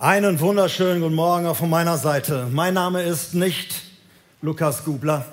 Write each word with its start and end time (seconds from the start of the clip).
Einen 0.00 0.38
wunderschönen 0.38 1.02
guten 1.02 1.16
Morgen 1.16 1.46
auch 1.46 1.56
von 1.56 1.70
meiner 1.70 1.98
Seite. 1.98 2.46
Mein 2.52 2.72
Name 2.74 3.02
ist 3.02 3.34
nicht 3.34 3.82
Lukas 4.42 4.84
Gubler 4.84 5.24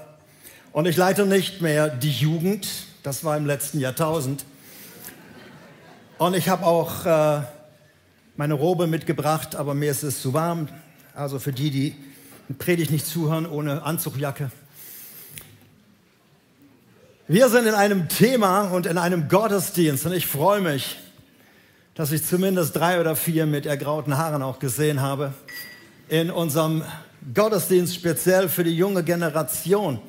und 0.71 0.87
ich 0.87 0.97
leite 0.97 1.27
nicht 1.27 1.61
mehr 1.61 1.87
die 1.87 2.09
Jugend. 2.09 2.67
Das 3.03 3.23
war 3.23 3.37
im 3.37 3.45
letzten 3.45 3.79
Jahrtausend. 3.79 4.43
Und 6.17 6.35
ich 6.35 6.49
habe 6.49 6.65
auch 6.65 7.05
äh, 7.05 7.41
meine 8.37 8.55
Robe 8.55 8.87
mitgebracht, 8.87 9.55
aber 9.55 9.75
mir 9.75 9.91
ist 9.91 10.01
es 10.01 10.23
zu 10.23 10.33
warm. 10.33 10.67
Also 11.13 11.37
für 11.37 11.53
die, 11.53 11.69
die 11.69 11.95
Predigt 12.57 12.89
nicht 12.89 13.05
zuhören 13.05 13.45
ohne 13.45 13.83
Anzugjacke. 13.83 14.49
Wir 17.27 17.49
sind 17.49 17.67
in 17.67 17.75
einem 17.75 18.09
Thema 18.09 18.61
und 18.69 18.87
in 18.87 18.97
einem 18.97 19.27
Gottesdienst 19.27 20.07
und 20.07 20.13
ich 20.13 20.25
freue 20.25 20.61
mich, 20.61 20.97
dass 21.95 22.11
ich 22.11 22.25
zumindest 22.25 22.75
drei 22.75 22.99
oder 22.99 23.15
vier 23.15 23.45
mit 23.45 23.65
ergrauten 23.65 24.17
Haaren 24.17 24.41
auch 24.41 24.59
gesehen 24.59 25.01
habe. 25.01 25.33
In 26.09 26.29
unserem 26.29 26.83
Gottesdienst 27.33 27.95
speziell 27.95 28.49
für 28.49 28.65
die 28.65 28.75
junge 28.75 29.01
Generation. 29.01 29.99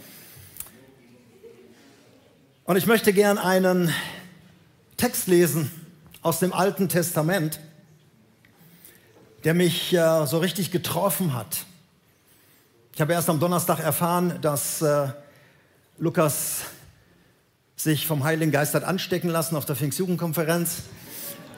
Und 2.64 2.76
ich 2.76 2.86
möchte 2.86 3.12
gern 3.12 3.38
einen 3.38 3.94
Text 4.96 5.28
lesen 5.28 5.70
aus 6.22 6.40
dem 6.40 6.52
Alten 6.52 6.88
Testament, 6.88 7.60
der 9.44 9.54
mich 9.54 9.92
äh, 9.92 10.26
so 10.26 10.38
richtig 10.38 10.72
getroffen 10.72 11.34
hat. 11.34 11.64
Ich 12.94 13.00
habe 13.00 13.12
erst 13.12 13.30
am 13.30 13.38
Donnerstag 13.38 13.78
erfahren, 13.78 14.40
dass 14.42 14.82
äh, 14.82 15.06
Lukas 15.98 16.62
sich 17.76 18.08
vom 18.08 18.24
Heiligen 18.24 18.50
Geist 18.50 18.74
hat 18.74 18.82
anstecken 18.82 19.30
lassen 19.30 19.54
auf 19.54 19.66
der 19.66 19.76
Pfingstjugendkonferenz 19.76 20.82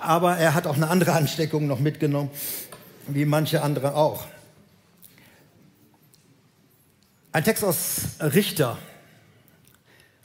aber 0.00 0.36
er 0.36 0.54
hat 0.54 0.66
auch 0.66 0.76
eine 0.76 0.88
andere 0.88 1.12
Ansteckung 1.12 1.66
noch 1.66 1.80
mitgenommen, 1.80 2.30
wie 3.06 3.24
manche 3.24 3.62
andere 3.62 3.94
auch. 3.94 4.26
Ein 7.32 7.44
Text 7.44 7.62
aus 7.64 8.00
Richter, 8.20 8.78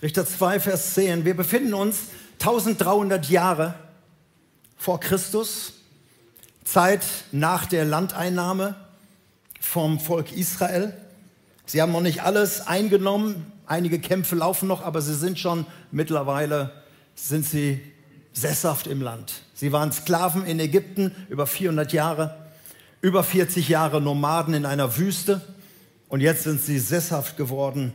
Richter 0.02 0.26
2, 0.26 0.60
Vers 0.60 0.94
10. 0.96 1.26
Wir 1.26 1.36
befinden 1.36 1.74
uns 1.74 2.00
1300 2.40 3.30
Jahre 3.30 3.76
vor 4.76 5.00
Christus, 5.00 5.74
Zeit 6.66 7.04
nach 7.32 7.66
der 7.66 7.86
Landeinnahme 7.86 8.76
vom 9.62 10.00
Volk 10.00 10.32
Israel. 10.34 10.94
Sie 11.66 11.82
haben 11.82 11.92
noch 11.92 12.02
nicht 12.02 12.24
alles 12.24 12.68
eingenommen, 12.68 13.52
einige 13.66 14.00
Kämpfe 14.00 14.36
laufen 14.36 14.68
noch, 14.68 14.82
aber 14.82 15.02
sie 15.02 15.16
sind 15.16 15.40
schon 15.40 15.66
mittlerweile, 15.92 16.72
sind 17.16 17.46
sie 17.46 17.80
sesshaft 18.34 18.88
im 18.88 19.02
Land. 19.02 19.43
Sie 19.64 19.72
waren 19.72 19.94
Sklaven 19.94 20.46
in 20.46 20.60
Ägypten 20.60 21.16
über 21.30 21.48
400 21.48 21.94
Jahre, 21.94 22.36
über 23.00 23.24
40 23.24 23.70
Jahre 23.70 24.02
Nomaden 24.02 24.54
in 24.54 24.66
einer 24.66 24.98
Wüste 24.98 25.40
und 26.10 26.20
jetzt 26.20 26.44
sind 26.44 26.62
sie 26.62 26.80
sesshaft 26.80 27.38
geworden 27.38 27.94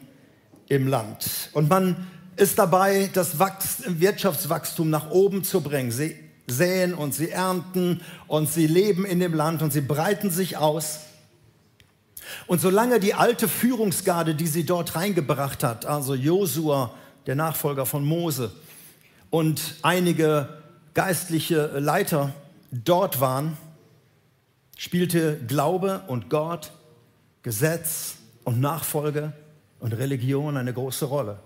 im 0.68 0.88
Land. 0.88 1.50
Und 1.52 1.68
man 1.68 2.06
ist 2.36 2.58
dabei, 2.58 3.10
das 3.12 3.38
Wachs 3.38 3.82
Wirtschaftswachstum 3.86 4.88
nach 4.88 5.10
oben 5.10 5.44
zu 5.44 5.60
bringen. 5.60 5.90
Sie 5.90 6.16
säen 6.46 6.94
und 6.94 7.14
sie 7.14 7.28
ernten 7.28 8.00
und 8.28 8.50
sie 8.50 8.66
leben 8.66 9.04
in 9.04 9.20
dem 9.20 9.34
Land 9.34 9.60
und 9.60 9.70
sie 9.70 9.82
breiten 9.82 10.30
sich 10.30 10.56
aus. 10.56 11.00
Und 12.46 12.62
solange 12.62 12.98
die 12.98 13.12
alte 13.12 13.46
Führungsgarde, 13.46 14.34
die 14.34 14.46
sie 14.46 14.64
dort 14.64 14.96
reingebracht 14.96 15.62
hat, 15.62 15.84
also 15.84 16.14
Josua, 16.14 16.94
der 17.26 17.34
Nachfolger 17.34 17.84
von 17.84 18.06
Mose, 18.06 18.52
und 19.28 19.74
einige 19.82 20.57
geistliche 20.98 21.78
Leiter 21.78 22.32
dort 22.72 23.20
waren, 23.20 23.56
spielte 24.76 25.38
Glaube 25.46 26.02
und 26.08 26.28
Gott, 26.28 26.72
Gesetz 27.44 28.16
und 28.42 28.60
Nachfolge 28.60 29.32
und 29.78 29.92
Religion 29.92 30.56
eine 30.56 30.72
große 30.72 31.04
Rolle. 31.04 31.38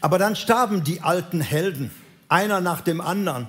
Aber 0.00 0.18
dann 0.18 0.36
starben 0.36 0.84
die 0.84 1.00
alten 1.00 1.40
Helden, 1.40 1.90
einer 2.28 2.60
nach 2.60 2.80
dem 2.80 3.00
anderen. 3.00 3.48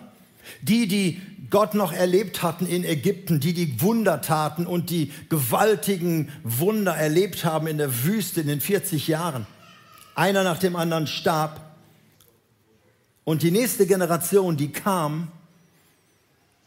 Die, 0.63 0.87
die 0.87 1.21
Gott 1.51 1.75
noch 1.75 1.93
erlebt 1.93 2.41
hatten 2.41 2.65
in 2.65 2.85
Ägypten, 2.85 3.39
die 3.39 3.53
die 3.53 3.79
Wunder 3.79 4.21
taten 4.21 4.65
und 4.65 4.89
die 4.89 5.13
gewaltigen 5.29 6.31
Wunder 6.41 6.95
erlebt 6.95 7.45
haben 7.45 7.67
in 7.67 7.77
der 7.77 8.03
Wüste 8.05 8.41
in 8.41 8.47
den 8.47 8.59
40 8.59 9.07
Jahren. 9.07 9.45
Einer 10.15 10.43
nach 10.43 10.57
dem 10.57 10.75
anderen 10.75 11.05
starb 11.05 11.68
und 13.23 13.43
die 13.43 13.51
nächste 13.51 13.85
Generation, 13.85 14.57
die 14.57 14.71
kam, 14.71 15.31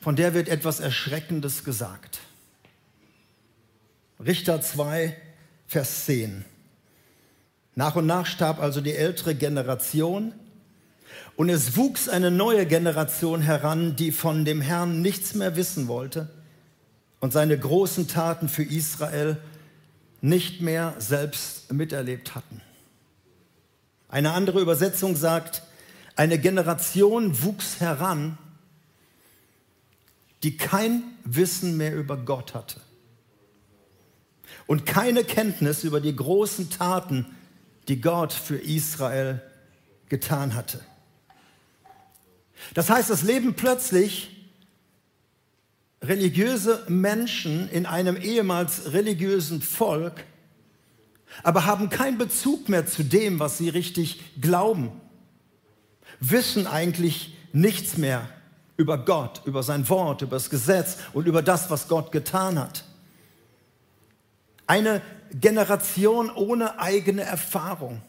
von 0.00 0.16
der 0.16 0.34
wird 0.34 0.48
etwas 0.48 0.80
Erschreckendes 0.80 1.64
gesagt. 1.64 2.20
Richter 4.24 4.60
2, 4.60 5.16
Vers 5.66 6.06
10. 6.06 6.44
Nach 7.74 7.96
und 7.96 8.06
nach 8.06 8.26
starb 8.26 8.60
also 8.60 8.80
die 8.80 8.94
ältere 8.94 9.34
Generation 9.34 10.32
und 11.36 11.48
es 11.48 11.76
wuchs 11.76 12.08
eine 12.08 12.30
neue 12.30 12.66
Generation 12.66 13.41
heran, 13.41 13.96
die 13.96 14.12
von 14.12 14.44
dem 14.44 14.60
Herrn 14.60 15.00
nichts 15.00 15.34
mehr 15.34 15.56
wissen 15.56 15.88
wollte 15.88 16.28
und 17.20 17.32
seine 17.32 17.58
großen 17.58 18.08
Taten 18.08 18.48
für 18.48 18.64
Israel 18.64 19.38
nicht 20.20 20.60
mehr 20.60 20.94
selbst 20.98 21.72
miterlebt 21.72 22.34
hatten. 22.34 22.60
Eine 24.08 24.32
andere 24.32 24.60
Übersetzung 24.60 25.16
sagt, 25.16 25.62
eine 26.16 26.38
Generation 26.38 27.42
wuchs 27.42 27.80
heran, 27.80 28.38
die 30.42 30.56
kein 30.56 31.02
Wissen 31.24 31.76
mehr 31.76 31.94
über 31.94 32.16
Gott 32.16 32.54
hatte 32.54 32.80
und 34.66 34.86
keine 34.86 35.24
Kenntnis 35.24 35.84
über 35.84 36.00
die 36.00 36.14
großen 36.14 36.70
Taten, 36.70 37.26
die 37.88 38.00
Gott 38.00 38.32
für 38.32 38.56
Israel 38.56 39.40
getan 40.08 40.54
hatte. 40.54 40.80
Das 42.74 42.90
heißt, 42.90 43.10
es 43.10 43.22
leben 43.22 43.54
plötzlich 43.54 44.30
religiöse 46.00 46.84
Menschen 46.88 47.68
in 47.70 47.86
einem 47.86 48.16
ehemals 48.16 48.92
religiösen 48.92 49.62
Volk, 49.62 50.24
aber 51.42 51.64
haben 51.64 51.88
keinen 51.88 52.18
Bezug 52.18 52.68
mehr 52.68 52.86
zu 52.86 53.04
dem, 53.04 53.38
was 53.38 53.58
sie 53.58 53.68
richtig 53.68 54.40
glauben 54.40 55.01
wissen 56.22 56.66
eigentlich 56.66 57.37
nichts 57.53 57.99
mehr 57.99 58.28
über 58.77 58.99
Gott, 58.99 59.43
über 59.44 59.62
sein 59.62 59.88
Wort, 59.88 60.22
über 60.22 60.37
das 60.37 60.50
Gesetz 60.50 60.99
und 61.12 61.27
über 61.27 61.43
das, 61.43 61.71
was 61.71 61.88
Gott 61.88 62.12
getan 62.12 62.59
hat. 62.59 62.84
Eine 64.66 65.03
Generation 65.34 66.31
ohne 66.31 66.78
eigene 66.78 67.22
Erfahrung, 67.22 68.00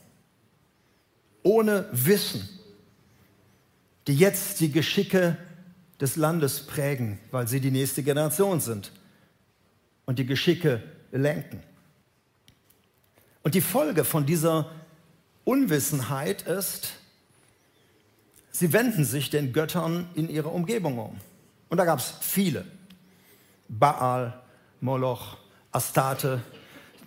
ohne 1.41 1.87
Wissen, 1.91 2.47
die 4.07 4.15
jetzt 4.15 4.59
die 4.59 4.71
Geschicke 4.71 5.37
des 5.99 6.15
Landes 6.15 6.65
prägen, 6.65 7.19
weil 7.31 7.47
sie 7.47 7.59
die 7.59 7.71
nächste 7.71 8.03
Generation 8.03 8.61
sind 8.61 8.91
und 10.05 10.19
die 10.19 10.25
Geschicke 10.25 10.83
lenken. 11.11 11.61
Und 13.41 13.55
die 13.55 13.61
Folge 13.61 14.05
von 14.05 14.25
dieser 14.25 14.69
Unwissenheit 15.43 16.43
ist, 16.43 16.93
Sie 18.55 18.71
wenden 18.71 19.03
sich 19.03 19.31
den 19.31 19.51
Göttern 19.51 20.07
in 20.13 20.29
ihrer 20.29 20.53
Umgebung 20.53 20.99
um. 20.99 21.19
Und 21.69 21.77
da 21.77 21.85
gab 21.85 21.97
es 21.97 22.13
viele. 22.21 22.65
Baal, 23.67 24.39
Moloch, 24.79 25.37
Astarte. 25.71 26.39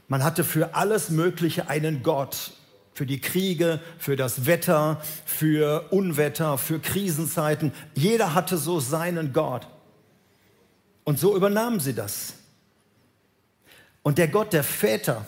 Man 0.09 0.25
hatte 0.25 0.43
für 0.43 0.75
alles 0.75 1.09
Mögliche 1.09 1.69
einen 1.69 2.03
Gott. 2.03 2.53
Für 2.93 3.07
die 3.07 3.21
Kriege, 3.21 3.81
für 3.99 4.17
das 4.17 4.47
Wetter, 4.47 5.01
für 5.25 5.93
Unwetter, 5.93 6.59
für 6.59 6.81
Krisenzeiten. 6.81 7.73
Jeder 7.95 8.35
hatte 8.35 8.59
so 8.59 8.81
seinen 8.81 9.33
Gott. 9.33 9.69
Und 11.05 11.21
so 11.21 11.37
übernahmen 11.37 11.79
sie 11.79 11.95
das. 11.95 12.35
Und 14.03 14.19
der 14.19 14.27
Gott 14.29 14.53
der 14.53 14.65
Väter, 14.65 15.27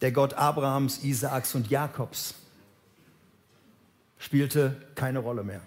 der 0.00 0.12
Gott 0.12 0.34
Abrahams, 0.34 1.04
Isaaks 1.04 1.54
und 1.54 1.68
Jakobs, 1.68 2.34
spielte 4.20 4.76
keine 4.94 5.18
Rolle 5.18 5.42
mehr. 5.42 5.62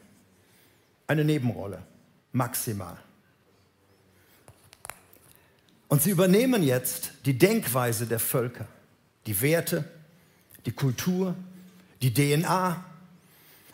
Eine 1.07 1.25
Nebenrolle, 1.25 1.83
maximal. 2.31 2.97
Und 5.89 6.01
sie 6.01 6.11
übernehmen 6.11 6.63
jetzt 6.63 7.11
die 7.25 7.37
Denkweise 7.37 8.05
der 8.07 8.19
Völker, 8.19 8.67
die 9.25 9.41
Werte, 9.41 9.83
die 10.65 10.71
Kultur, 10.71 11.35
die 12.01 12.13
DNA. 12.13 12.83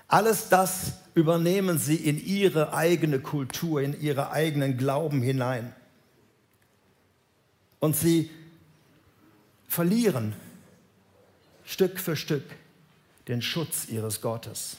Alles 0.07 0.49
das 0.49 0.93
übernehmen 1.13 1.77
sie 1.77 1.95
in 1.95 2.17
ihre 2.17 2.73
eigene 2.73 3.19
Kultur, 3.19 3.81
in 3.81 3.99
ihre 4.01 4.31
eigenen 4.31 4.77
Glauben 4.77 5.21
hinein. 5.21 5.73
Und 7.79 7.95
sie 7.95 8.29
verlieren 9.67 10.33
Stück 11.63 11.99
für 11.99 12.15
Stück 12.15 12.43
den 13.29 13.41
Schutz 13.41 13.87
ihres 13.87 14.19
Gottes. 14.19 14.77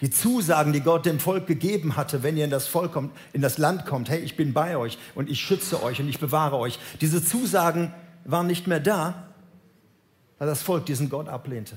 Die 0.00 0.10
Zusagen, 0.10 0.72
die 0.72 0.82
Gott 0.82 1.04
dem 1.04 1.18
Volk 1.18 1.48
gegeben 1.48 1.96
hatte, 1.96 2.22
wenn 2.22 2.36
ihr 2.36 2.44
in 2.44 2.50
das, 2.50 2.68
Volk 2.68 2.92
kommt, 2.92 3.16
in 3.32 3.42
das 3.42 3.58
Land 3.58 3.86
kommt, 3.86 4.08
hey, 4.08 4.20
ich 4.20 4.36
bin 4.36 4.52
bei 4.52 4.76
euch 4.76 4.98
und 5.16 5.28
ich 5.28 5.40
schütze 5.40 5.82
euch 5.82 6.00
und 6.00 6.08
ich 6.08 6.20
bewahre 6.20 6.56
euch. 6.58 6.78
Diese 7.00 7.24
Zusagen 7.24 7.92
waren 8.24 8.46
nicht 8.46 8.68
mehr 8.68 8.78
da, 8.78 9.26
weil 10.38 10.46
das 10.46 10.62
Volk 10.62 10.86
diesen 10.86 11.08
Gott 11.08 11.28
ablehnte. 11.28 11.76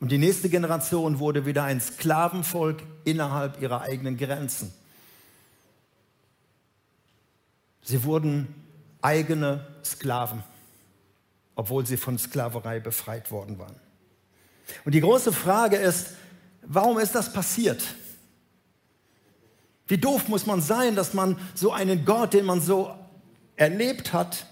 Und 0.00 0.10
die 0.10 0.18
nächste 0.18 0.48
Generation 0.48 1.20
wurde 1.20 1.46
wieder 1.46 1.62
ein 1.64 1.80
Sklavenvolk 1.80 2.82
innerhalb 3.04 3.62
ihrer 3.62 3.82
eigenen 3.82 4.16
Grenzen. 4.16 4.72
Sie 7.82 8.02
wurden 8.02 8.52
eigene 9.00 9.64
Sklaven, 9.84 10.42
obwohl 11.56 11.84
sie 11.84 11.96
von 11.96 12.18
Sklaverei 12.18 12.78
befreit 12.78 13.32
worden 13.32 13.58
waren. 13.58 13.74
Und 14.84 14.92
die 14.94 15.00
große 15.00 15.32
Frage 15.32 15.76
ist, 15.76 16.10
warum 16.62 16.98
ist 17.00 17.14
das 17.14 17.32
passiert? 17.32 17.82
Wie 19.88 19.98
doof 19.98 20.28
muss 20.28 20.46
man 20.46 20.60
sein, 20.60 20.94
dass 20.94 21.14
man 21.14 21.38
so 21.54 21.72
einen 21.72 22.04
Gott, 22.04 22.34
den 22.34 22.44
man 22.44 22.60
so 22.60 22.94
erlebt 23.56 24.12
hat, 24.12 24.46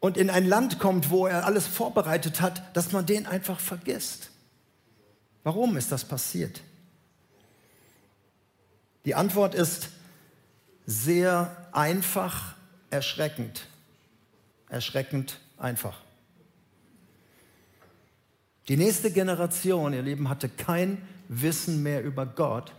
und 0.00 0.16
in 0.16 0.30
ein 0.30 0.46
Land 0.46 0.78
kommt, 0.78 1.10
wo 1.10 1.26
er 1.26 1.44
alles 1.44 1.66
vorbereitet 1.66 2.40
hat, 2.40 2.76
dass 2.76 2.92
man 2.92 3.04
den 3.04 3.26
einfach 3.26 3.58
vergisst. 3.58 4.30
Warum 5.42 5.76
ist 5.76 5.90
das 5.90 6.04
passiert? 6.04 6.62
Die 9.04 9.14
Antwort 9.14 9.54
ist 9.54 9.88
sehr 10.86 11.68
einfach, 11.72 12.54
erschreckend. 12.90 13.66
Erschreckend 14.68 15.40
einfach. 15.58 16.00
Die 18.68 18.76
nächste 18.76 19.10
Generation, 19.10 19.92
ihr 19.92 20.02
Lieben, 20.02 20.28
hatte 20.28 20.48
kein 20.48 21.06
Wissen 21.28 21.82
mehr 21.82 22.02
über 22.02 22.26
Gott. 22.26 22.72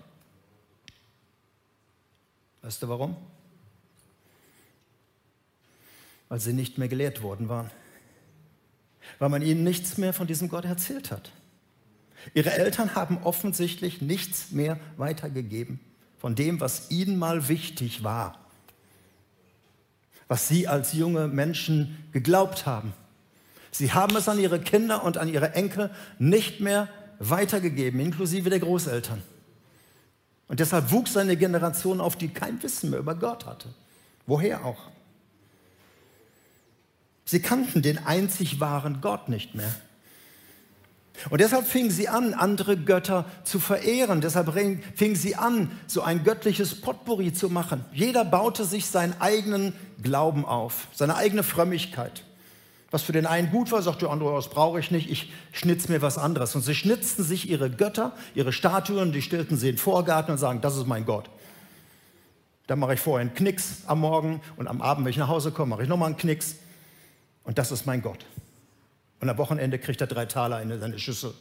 Weißt 2.62 2.84
du 2.84 2.90
warum? 2.90 3.16
weil 6.30 6.40
sie 6.40 6.54
nicht 6.54 6.78
mehr 6.78 6.88
gelehrt 6.88 7.22
worden 7.22 7.50
waren, 7.50 7.70
weil 9.18 9.30
man 9.30 9.42
ihnen 9.42 9.64
nichts 9.64 9.98
mehr 9.98 10.14
von 10.14 10.28
diesem 10.28 10.48
Gott 10.48 10.64
erzählt 10.64 11.12
hat. 11.12 11.32
Ihre 12.34 12.52
Eltern 12.52 12.96
haben 12.96 13.18
offensichtlich 13.24 14.02
nichts 14.02 14.52
mehr 14.52 14.80
weitergegeben 14.98 15.80
von 16.18 16.36
dem, 16.36 16.60
was 16.60 16.92
ihnen 16.92 17.18
mal 17.18 17.48
wichtig 17.50 18.04
war, 18.04 18.39
was 20.30 20.48
sie 20.48 20.68
als 20.68 20.94
junge 20.94 21.28
Menschen 21.28 21.98
geglaubt 22.14 22.66
haben. 22.66 22.94
Sie 23.72 23.92
haben 23.92 24.16
es 24.16 24.30
an 24.30 24.40
ihre 24.40 24.62
Kinder 24.62 25.04
und 25.04 25.18
an 25.18 25.28
ihre 25.28 25.54
Enkel 25.56 25.90
nicht 26.20 26.62
mehr 26.62 26.88
weitergegeben, 27.20 28.00
inklusive 28.00 28.50
der 28.50 28.60
Großeltern. 28.60 29.22
Und 30.48 30.60
deshalb 30.60 30.92
wuchs 30.92 31.18
eine 31.18 31.36
Generation 31.36 32.00
auf, 32.00 32.16
die 32.16 32.30
kein 32.30 32.62
Wissen 32.64 32.92
mehr 32.92 33.00
über 33.00 33.16
Gott 33.16 33.46
hatte. 33.46 33.70
Woher 34.26 34.66
auch? 34.66 34.90
Sie 37.26 37.42
kannten 37.42 37.82
den 37.82 37.98
einzig 38.06 38.60
wahren 38.60 39.02
Gott 39.02 39.30
nicht 39.30 39.54
mehr. 39.56 39.74
Und 41.30 41.42
deshalb 41.42 41.68
fingen 41.68 41.92
sie 41.92 42.08
an, 42.08 42.34
andere 42.34 42.78
Götter 42.78 43.26
zu 43.44 43.60
verehren. 43.60 44.22
Deshalb 44.22 44.54
fingen 44.96 45.16
sie 45.16 45.36
an, 45.36 45.72
so 45.88 46.02
ein 46.02 46.24
göttliches 46.24 46.80
Potpourri 46.80 47.34
zu 47.34 47.50
machen. 47.50 47.84
Jeder 47.92 48.24
baute 48.24 48.64
sich 48.64 48.88
seinen 48.88 49.20
eigenen 49.20 49.74
Glauben 50.02 50.46
auf, 50.46 50.88
seine 50.94 51.16
eigene 51.16 51.44
Frömmigkeit. 51.44 52.24
Was 52.92 53.04
für 53.04 53.12
den 53.12 53.28
einen 53.28 53.52
gut 53.52 53.72
war, 53.72 53.82
sagte 53.82 54.06
der 54.06 54.10
andere, 54.12 54.34
das 54.34 54.50
brauche 54.50 54.80
ich 54.80 54.90
nicht, 54.90 55.12
ich 55.12 55.32
schnitz 55.52 55.90
mir 55.90 56.02
was 56.02 56.18
anderes. 56.18 56.56
Und 56.56 56.64
sie 56.64 56.74
schnitzten 56.74 57.24
sich 57.24 57.50
ihre 57.50 57.70
Götter, 57.70 58.14
ihre 58.34 58.52
Statuen, 58.52 59.12
die 59.12 59.22
stellten 59.22 59.58
sie 59.58 59.70
in 59.70 59.76
den 59.76 59.80
Vorgarten 59.80 60.32
und 60.32 60.38
sagen, 60.40 60.62
das 60.62 60.76
ist 60.76 60.88
mein 60.88 61.06
Gott. 61.06 61.30
Dann 62.66 62.80
mache 62.80 62.96
ich 62.96 63.00
vorher 63.00 63.22
einen 63.22 63.36
Knicks 63.36 63.84
am 63.86 64.00
Morgen 64.00 64.42
und 64.56 64.68
am 64.68 64.82
Abend, 64.82 65.06
wenn 65.06 65.12
ich 65.12 65.18
nach 65.18 65.28
Hause 65.28 65.52
komme, 65.52 65.72
mache 65.72 65.84
ich 65.84 65.90
nochmal 65.90 66.08
einen 66.08 66.18
Knicks. 66.18 66.56
Und 67.44 67.58
das 67.58 67.72
ist 67.72 67.86
mein 67.86 68.02
Gott. 68.02 68.26
Und 69.20 69.30
am 69.30 69.38
Wochenende 69.38 69.80
kriegt 69.80 70.02
er 70.02 70.08
drei 70.08 70.26
Taler 70.26 70.62
in 70.62 70.80
seine 70.80 71.00
Schüssel. 71.00 71.34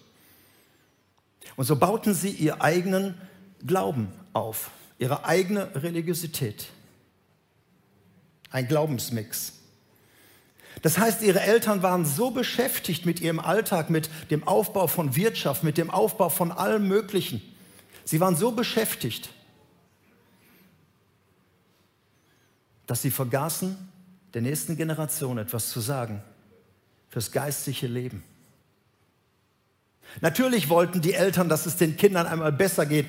Und 1.57 1.65
so 1.65 1.77
bauten 1.77 2.15
sie 2.15 2.31
ihr 2.31 2.63
eigenen 2.63 3.21
Glauben 3.67 4.13
auf, 4.33 4.71
ihre 4.99 5.25
eigene 5.25 5.75
Religiosität. 5.75 6.67
Ein 8.51 8.67
Glaubensmix. 8.67 9.55
Das 10.83 10.99
heißt, 10.99 11.23
ihre 11.23 11.41
Eltern 11.41 11.83
waren 11.83 12.05
so 12.05 12.31
beschäftigt 12.31 13.05
mit 13.05 13.21
ihrem 13.21 13.41
Alltag, 13.41 13.91
mit 13.91 14.09
dem 14.31 14.47
Aufbau 14.47 14.87
von 14.87 15.17
Wirtschaft, 15.17 15.65
mit 15.65 15.77
dem 15.77 15.91
Aufbau 15.91 16.29
von 16.29 16.53
allem 16.53 16.87
Möglichen. 16.87 17.43
Sie 18.05 18.21
waren 18.21 18.37
so 18.37 18.53
beschäftigt, 18.53 19.31
dass 22.87 23.03
sie 23.03 23.11
vergaßen, 23.11 23.77
der 24.35 24.43
nächsten 24.43 24.77
Generation 24.77 25.39
etwas 25.39 25.71
zu 25.71 25.81
sagen 25.81 26.23
fürs 27.09 27.33
geistliche 27.33 27.87
Leben. 27.87 28.23
Natürlich 30.21 30.69
wollten 30.69 31.01
die 31.01 31.15
Eltern, 31.15 31.49
dass 31.49 31.67
es 31.67 31.77
den 31.77 31.97
Kindern 31.97 32.27
einmal 32.27 32.51
besser 32.51 32.87
geht. 32.87 33.07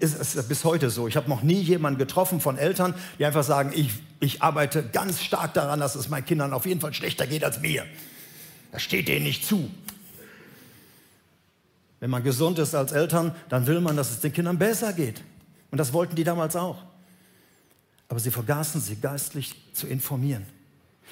Es 0.00 0.14
ist 0.14 0.48
bis 0.48 0.64
heute 0.64 0.90
so. 0.90 1.08
Ich 1.08 1.16
habe 1.16 1.28
noch 1.28 1.42
nie 1.42 1.60
jemanden 1.60 1.98
getroffen 1.98 2.40
von 2.40 2.58
Eltern, 2.58 2.94
die 3.18 3.24
einfach 3.24 3.42
sagen, 3.42 3.72
ich, 3.74 3.90
ich 4.20 4.42
arbeite 4.42 4.82
ganz 4.82 5.22
stark 5.22 5.54
daran, 5.54 5.80
dass 5.80 5.94
es 5.94 6.08
meinen 6.08 6.26
Kindern 6.26 6.52
auf 6.52 6.66
jeden 6.66 6.80
Fall 6.80 6.92
schlechter 6.92 7.26
geht 7.26 7.44
als 7.44 7.60
mir. 7.60 7.84
Das 8.72 8.82
steht 8.82 9.08
denen 9.08 9.24
nicht 9.24 9.46
zu. 9.46 9.70
Wenn 12.00 12.10
man 12.10 12.22
gesund 12.22 12.58
ist 12.58 12.74
als 12.74 12.92
Eltern, 12.92 13.34
dann 13.48 13.66
will 13.66 13.80
man, 13.80 13.96
dass 13.96 14.10
es 14.10 14.20
den 14.20 14.32
Kindern 14.32 14.58
besser 14.58 14.92
geht. 14.92 15.22
Und 15.70 15.78
das 15.78 15.92
wollten 15.92 16.14
die 16.14 16.24
damals 16.24 16.54
auch. 16.54 16.84
Aber 18.08 18.20
sie 18.20 18.30
vergaßen 18.30 18.80
sie 18.80 18.96
geistlich 18.96 19.54
zu 19.72 19.86
informieren. 19.86 20.46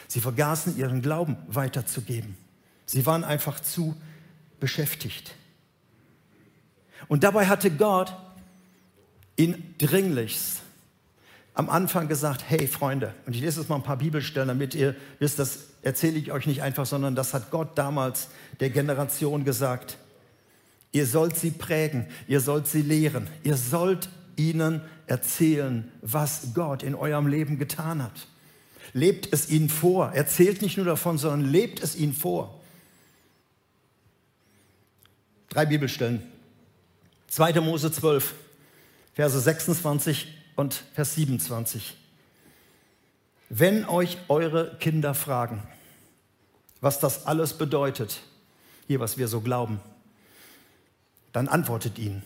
Sie 0.09 0.21
vergaßen 0.21 0.77
ihren 0.77 1.03
Glauben 1.03 1.37
weiterzugeben. 1.49 2.37
Sie 2.87 3.07
waren 3.07 3.25
einfach 3.25 3.61
zu 3.61 3.97
beschäftigt. 4.61 5.35
Und 7.09 7.25
dabei 7.25 7.47
hatte 7.47 7.71
Gott 7.71 8.15
ihn 9.37 9.75
dringlichst 9.79 10.63
am 11.57 11.71
Anfang 11.71 12.07
gesagt, 12.07 12.45
hey 12.47 12.67
Freunde, 12.69 13.15
und 13.25 13.35
ich 13.35 13.41
lese 13.41 13.61
jetzt 13.61 13.71
mal 13.71 13.77
ein 13.77 13.83
paar 13.83 13.97
Bibelstellen, 13.97 14.49
damit 14.49 14.75
ihr 14.75 14.95
wisst, 15.19 15.39
das 15.39 15.61
erzähle 15.81 16.19
ich 16.19 16.31
euch 16.31 16.47
nicht 16.47 16.63
einfach, 16.63 16.85
sondern 16.85 17.15
das 17.15 17.33
hat 17.33 17.51
Gott 17.51 17.79
damals 17.79 18.29
der 18.61 18.69
Generation 18.69 19.45
gesagt. 19.45 19.97
Ihr 20.93 21.07
sollt 21.07 21.35
sie 21.37 21.51
prägen, 21.51 22.07
ihr 22.29 22.41
sollt 22.41 22.67
sie 22.67 22.83
lehren, 22.83 23.29
ihr 23.43 23.57
sollt 23.57 24.11
ihnen 24.37 24.83
erzählen, 25.07 25.91
was 26.03 26.49
Gott 26.53 26.83
in 26.83 26.95
eurem 26.95 27.26
Leben 27.26 27.59
getan 27.59 28.03
hat. 28.03 28.26
Lebt 28.93 29.33
es 29.33 29.49
ihnen 29.49 29.69
vor. 29.69 30.12
Erzählt 30.12 30.62
nicht 30.62 30.76
nur 30.76 30.87
davon, 30.87 31.19
sondern 31.19 31.50
lebt 31.50 31.83
es 31.83 31.97
ihnen 31.97 32.12
vor. 32.14 32.61
Drei 35.49 35.66
Bibelstellen. 35.66 36.23
2. 37.28 37.61
Mose 37.61 37.90
12, 37.90 38.35
Verse 39.14 39.40
26 39.40 40.28
und 40.55 40.75
Vers 40.95 41.14
27. 41.14 41.97
Wenn 43.49 43.85
euch 43.85 44.19
eure 44.28 44.76
Kinder 44.78 45.14
fragen, 45.14 45.62
was 46.81 46.99
das 47.00 47.26
alles 47.26 47.55
bedeutet, 47.55 48.21
hier 48.87 49.00
was 49.00 49.19
wir 49.19 49.28
so 49.28 49.40
glauben, 49.40 49.81
dann 51.33 51.49
antwortet 51.49 51.99
ihnen 51.99 52.23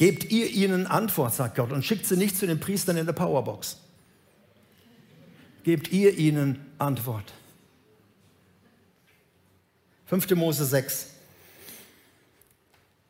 Gebt 0.00 0.32
ihr 0.32 0.48
ihnen 0.48 0.86
Antwort, 0.86 1.34
sagt 1.34 1.56
Gott, 1.56 1.72
und 1.72 1.84
schickt 1.84 2.06
sie 2.06 2.16
nicht 2.16 2.34
zu 2.34 2.46
den 2.46 2.58
Priestern 2.58 2.96
in 2.96 3.04
der 3.04 3.12
Powerbox. 3.12 3.76
Gebt 5.62 5.92
ihr 5.92 6.16
ihnen 6.16 6.64
Antwort. 6.78 7.34
5. 10.06 10.30
Mose 10.36 10.64
6. 10.64 11.08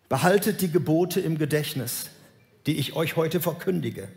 Behaltet 0.09 0.62
die 0.62 0.73
Gebote 0.73 1.20
im 1.20 1.38
Gedächtnis, 1.38 2.06
die 2.66 2.76
ich 2.76 2.94
euch 2.94 3.14
heute 3.14 3.40
verkündige. 3.40 4.09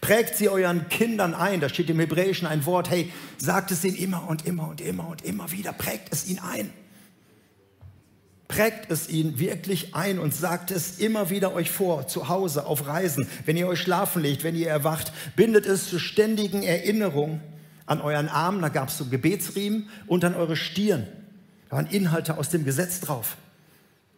Prägt 0.00 0.36
sie 0.36 0.48
euren 0.48 0.88
Kindern 0.88 1.34
ein, 1.34 1.58
da 1.58 1.68
steht 1.68 1.90
im 1.90 1.98
Hebräischen 1.98 2.46
ein 2.46 2.64
Wort, 2.64 2.90
hey, 2.90 3.10
sagt 3.38 3.72
es 3.72 3.82
ihnen 3.82 3.96
immer 3.96 4.28
und 4.28 4.46
immer 4.46 4.68
und 4.68 4.80
immer 4.80 5.08
und 5.08 5.22
immer 5.22 5.50
wieder, 5.50 5.72
prägt 5.72 6.12
es 6.12 6.28
ihnen 6.28 6.38
ein 6.38 6.72
prägt 8.50 8.90
es 8.90 9.08
ihn 9.08 9.38
wirklich 9.38 9.94
ein 9.94 10.18
und 10.18 10.34
sagt 10.34 10.72
es 10.72 10.98
immer 10.98 11.30
wieder 11.30 11.54
euch 11.54 11.70
vor, 11.70 12.08
zu 12.08 12.28
Hause, 12.28 12.66
auf 12.66 12.88
Reisen, 12.88 13.28
wenn 13.46 13.56
ihr 13.56 13.68
euch 13.68 13.80
schlafen 13.80 14.22
legt, 14.22 14.42
wenn 14.42 14.56
ihr 14.56 14.68
erwacht, 14.68 15.12
bindet 15.36 15.66
es 15.66 15.88
zur 15.88 16.00
ständigen 16.00 16.64
Erinnerung 16.64 17.40
an 17.86 18.00
euren 18.00 18.28
Arm, 18.28 18.60
da 18.60 18.68
gab 18.68 18.88
es 18.88 18.98
so 18.98 19.04
Gebetsriemen, 19.04 19.88
und 20.08 20.24
an 20.24 20.34
eure 20.34 20.56
Stirn. 20.56 21.06
Da 21.68 21.76
waren 21.76 21.86
Inhalte 21.86 22.38
aus 22.38 22.48
dem 22.48 22.64
Gesetz 22.64 22.98
drauf. 22.98 23.36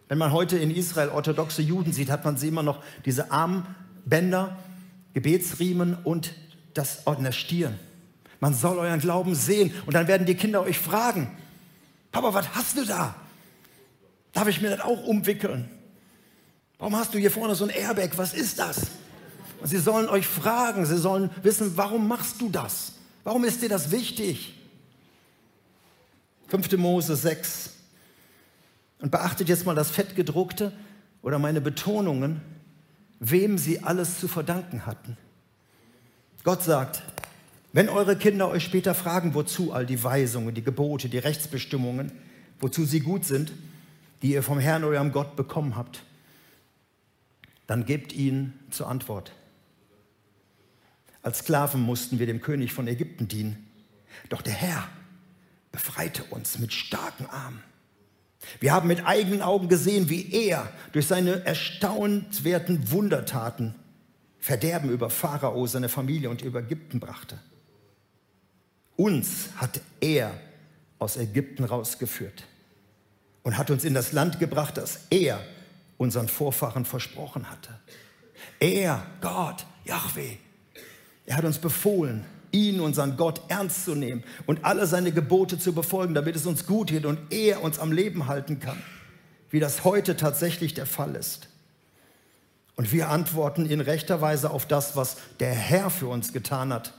Wenn 0.08 0.16
man 0.16 0.32
heute 0.32 0.56
in 0.56 0.70
Israel 0.70 1.10
orthodoxe 1.10 1.60
Juden 1.60 1.92
sieht, 1.92 2.10
hat 2.10 2.24
man 2.24 2.38
sie 2.38 2.48
immer 2.48 2.62
noch 2.62 2.82
diese 3.04 3.30
Armbänder, 3.30 4.56
Gebetsriemen 5.12 5.94
und 6.04 6.32
das 6.72 7.06
an 7.06 7.22
der 7.22 7.32
Stirn. 7.32 7.78
Man 8.40 8.54
soll 8.54 8.78
euren 8.78 9.00
Glauben 9.00 9.34
sehen 9.34 9.74
und 9.84 9.92
dann 9.92 10.08
werden 10.08 10.26
die 10.26 10.36
Kinder 10.36 10.62
euch 10.62 10.78
fragen, 10.78 11.30
Papa, 12.10 12.32
was 12.32 12.54
hast 12.54 12.78
du 12.78 12.86
da? 12.86 13.14
Darf 14.32 14.48
ich 14.48 14.60
mir 14.60 14.70
das 14.70 14.80
auch 14.80 15.04
umwickeln? 15.04 15.68
Warum 16.78 16.96
hast 16.96 17.14
du 17.14 17.18
hier 17.18 17.30
vorne 17.30 17.54
so 17.54 17.64
ein 17.64 17.70
Airbag? 17.70 18.10
Was 18.16 18.34
ist 18.34 18.58
das? 18.58 18.88
Und 19.60 19.68
sie 19.68 19.78
sollen 19.78 20.08
euch 20.08 20.26
fragen, 20.26 20.84
sie 20.86 20.98
sollen 20.98 21.30
wissen, 21.42 21.76
warum 21.76 22.08
machst 22.08 22.40
du 22.40 22.48
das? 22.48 22.94
Warum 23.22 23.44
ist 23.44 23.62
dir 23.62 23.68
das 23.68 23.90
wichtig? 23.92 24.58
5. 26.48 26.72
Mose 26.78 27.14
6. 27.14 27.70
Und 29.00 29.10
beachtet 29.10 29.48
jetzt 29.48 29.64
mal 29.64 29.74
das 29.74 29.90
Fettgedruckte 29.90 30.72
oder 31.22 31.38
meine 31.38 31.60
Betonungen, 31.60 32.40
wem 33.20 33.58
sie 33.58 33.80
alles 33.80 34.18
zu 34.18 34.26
verdanken 34.26 34.84
hatten. 34.84 35.16
Gott 36.42 36.62
sagt, 36.64 37.02
wenn 37.72 37.88
eure 37.88 38.16
Kinder 38.16 38.48
euch 38.48 38.64
später 38.64 38.94
fragen, 38.94 39.34
wozu 39.34 39.72
all 39.72 39.86
die 39.86 40.02
Weisungen, 40.02 40.54
die 40.54 40.64
Gebote, 40.64 41.08
die 41.08 41.18
Rechtsbestimmungen, 41.18 42.10
wozu 42.58 42.84
sie 42.84 43.00
gut 43.00 43.24
sind, 43.24 43.52
die 44.22 44.32
ihr 44.32 44.42
vom 44.42 44.58
Herrn, 44.58 44.84
eurem 44.84 45.12
Gott 45.12 45.36
bekommen 45.36 45.76
habt, 45.76 46.04
dann 47.66 47.84
gebt 47.84 48.12
ihnen 48.12 48.58
zur 48.70 48.88
Antwort. 48.88 49.32
Als 51.22 51.38
Sklaven 51.38 51.80
mussten 51.80 52.18
wir 52.18 52.26
dem 52.26 52.40
König 52.40 52.72
von 52.72 52.86
Ägypten 52.88 53.28
dienen. 53.28 53.68
Doch 54.28 54.42
der 54.42 54.52
Herr 54.52 54.88
befreite 55.70 56.24
uns 56.24 56.58
mit 56.58 56.72
starken 56.72 57.26
Armen. 57.26 57.62
Wir 58.60 58.72
haben 58.72 58.88
mit 58.88 59.06
eigenen 59.06 59.42
Augen 59.42 59.68
gesehen, 59.68 60.08
wie 60.08 60.32
er 60.32 60.70
durch 60.92 61.06
seine 61.06 61.44
erstaunenswerten 61.44 62.90
Wundertaten 62.90 63.74
Verderben 64.38 64.90
über 64.90 65.08
Pharao, 65.08 65.68
seine 65.68 65.88
Familie 65.88 66.28
und 66.28 66.42
über 66.42 66.58
Ägypten 66.58 66.98
brachte. 66.98 67.38
Uns 68.96 69.50
hat 69.56 69.80
er 70.00 70.34
aus 70.98 71.16
Ägypten 71.16 71.62
rausgeführt 71.62 72.42
und 73.42 73.58
hat 73.58 73.70
uns 73.70 73.84
in 73.84 73.94
das 73.94 74.12
Land 74.12 74.38
gebracht, 74.38 74.76
das 74.76 75.00
er 75.10 75.40
unseren 75.98 76.28
Vorfahren 76.28 76.84
versprochen 76.84 77.50
hatte. 77.50 77.78
Er, 78.58 79.06
Gott, 79.20 79.66
Yahweh, 79.84 80.36
er 81.26 81.36
hat 81.36 81.44
uns 81.44 81.58
befohlen, 81.58 82.24
ihn, 82.50 82.80
unseren 82.80 83.16
Gott, 83.16 83.40
ernst 83.48 83.84
zu 83.84 83.94
nehmen 83.94 84.24
und 84.46 84.64
alle 84.64 84.86
seine 84.86 85.12
Gebote 85.12 85.58
zu 85.58 85.72
befolgen, 85.72 86.14
damit 86.14 86.36
es 86.36 86.46
uns 86.46 86.66
gut 86.66 86.88
geht 86.88 87.06
und 87.06 87.18
er 87.30 87.62
uns 87.62 87.78
am 87.78 87.92
Leben 87.92 88.26
halten 88.26 88.60
kann, 88.60 88.80
wie 89.50 89.60
das 89.60 89.84
heute 89.84 90.16
tatsächlich 90.16 90.74
der 90.74 90.86
Fall 90.86 91.14
ist. 91.14 91.48
Und 92.74 92.92
wir 92.92 93.10
antworten 93.10 93.66
in 93.66 93.80
rechter 93.80 94.20
Weise 94.20 94.50
auf 94.50 94.66
das, 94.66 94.96
was 94.96 95.16
der 95.40 95.52
Herr 95.52 95.90
für 95.90 96.06
uns 96.06 96.32
getan 96.32 96.72
hat, 96.72 96.94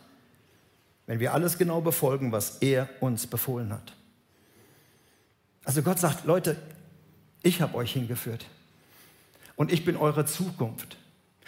wenn 1.08 1.20
wir 1.20 1.34
alles 1.34 1.58
genau 1.58 1.82
befolgen, 1.82 2.32
was 2.32 2.58
er 2.60 2.88
uns 3.02 3.28
befohlen 3.28 3.74
hat. 3.74 3.94
Also 5.74 5.82
Gott 5.82 5.98
sagt, 5.98 6.26
Leute, 6.26 6.56
ich 7.42 7.60
habe 7.60 7.74
euch 7.74 7.94
hingeführt 7.94 8.46
und 9.56 9.72
ich 9.74 9.84
bin 9.84 9.98
eure 9.98 10.24
Zukunft 10.24 10.98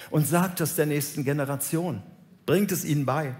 und 0.09 0.27
sagt 0.27 0.61
es 0.61 0.73
der 0.73 0.87
nächsten 0.87 1.23
Generation, 1.23 2.01
bringt 2.47 2.71
es 2.71 2.85
ihnen 2.85 3.05
bei. 3.05 3.35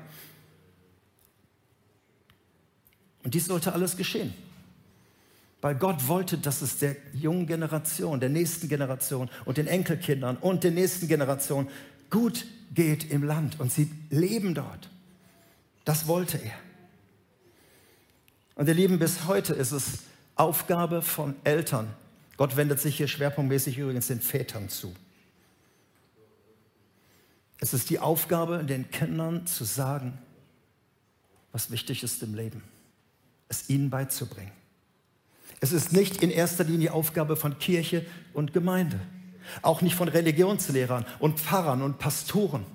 Und 3.23 3.33
dies 3.33 3.47
sollte 3.47 3.73
alles 3.73 3.97
geschehen. 3.97 4.35
Weil 5.59 5.73
Gott 5.73 6.07
wollte, 6.07 6.37
dass 6.37 6.61
es 6.61 6.77
der 6.77 6.95
jungen 7.13 7.47
Generation, 7.47 8.19
der 8.19 8.29
nächsten 8.29 8.69
Generation 8.69 9.31
und 9.45 9.57
den 9.57 9.65
Enkelkindern 9.65 10.37
und 10.37 10.63
der 10.63 10.69
nächsten 10.69 11.07
Generation 11.07 11.67
gut 12.11 12.45
geht 12.75 13.09
im 13.09 13.23
Land 13.23 13.59
und 13.59 13.71
sie 13.71 13.89
leben 14.11 14.53
dort. 14.53 14.91
Das 15.83 16.05
wollte 16.05 16.37
er. 16.37 16.53
Und 18.53 18.67
ihr 18.67 18.75
Lieben, 18.75 18.99
bis 18.99 19.25
heute 19.25 19.55
ist 19.55 19.71
es 19.71 20.03
Aufgabe 20.35 21.01
von 21.01 21.35
Eltern. 21.43 21.87
Gott 22.37 22.57
wendet 22.57 22.79
sich 22.79 22.97
hier 22.97 23.07
schwerpunktmäßig 23.07 23.77
übrigens 23.77 24.07
den 24.07 24.19
Vätern 24.19 24.69
zu. 24.69 24.93
Es 27.59 27.73
ist 27.73 27.89
die 27.89 27.99
Aufgabe, 27.99 28.63
den 28.63 28.91
Kindern 28.91 29.47
zu 29.47 29.63
sagen, 29.63 30.17
was 31.53 31.71
wichtig 31.71 32.03
ist 32.03 32.21
im 32.21 32.35
Leben, 32.35 32.61
es 33.47 33.69
ihnen 33.69 33.89
beizubringen. 33.89 34.51
Es 35.61 35.71
ist 35.71 35.93
nicht 35.93 36.21
in 36.21 36.31
erster 36.31 36.65
Linie 36.65 36.93
Aufgabe 36.93 37.37
von 37.37 37.57
Kirche 37.59 38.05
und 38.33 38.51
Gemeinde, 38.51 38.99
auch 39.61 39.81
nicht 39.81 39.95
von 39.95 40.09
Religionslehrern 40.09 41.05
und 41.19 41.39
Pfarrern 41.39 41.81
und 41.81 41.97
Pastoren, 41.97 42.65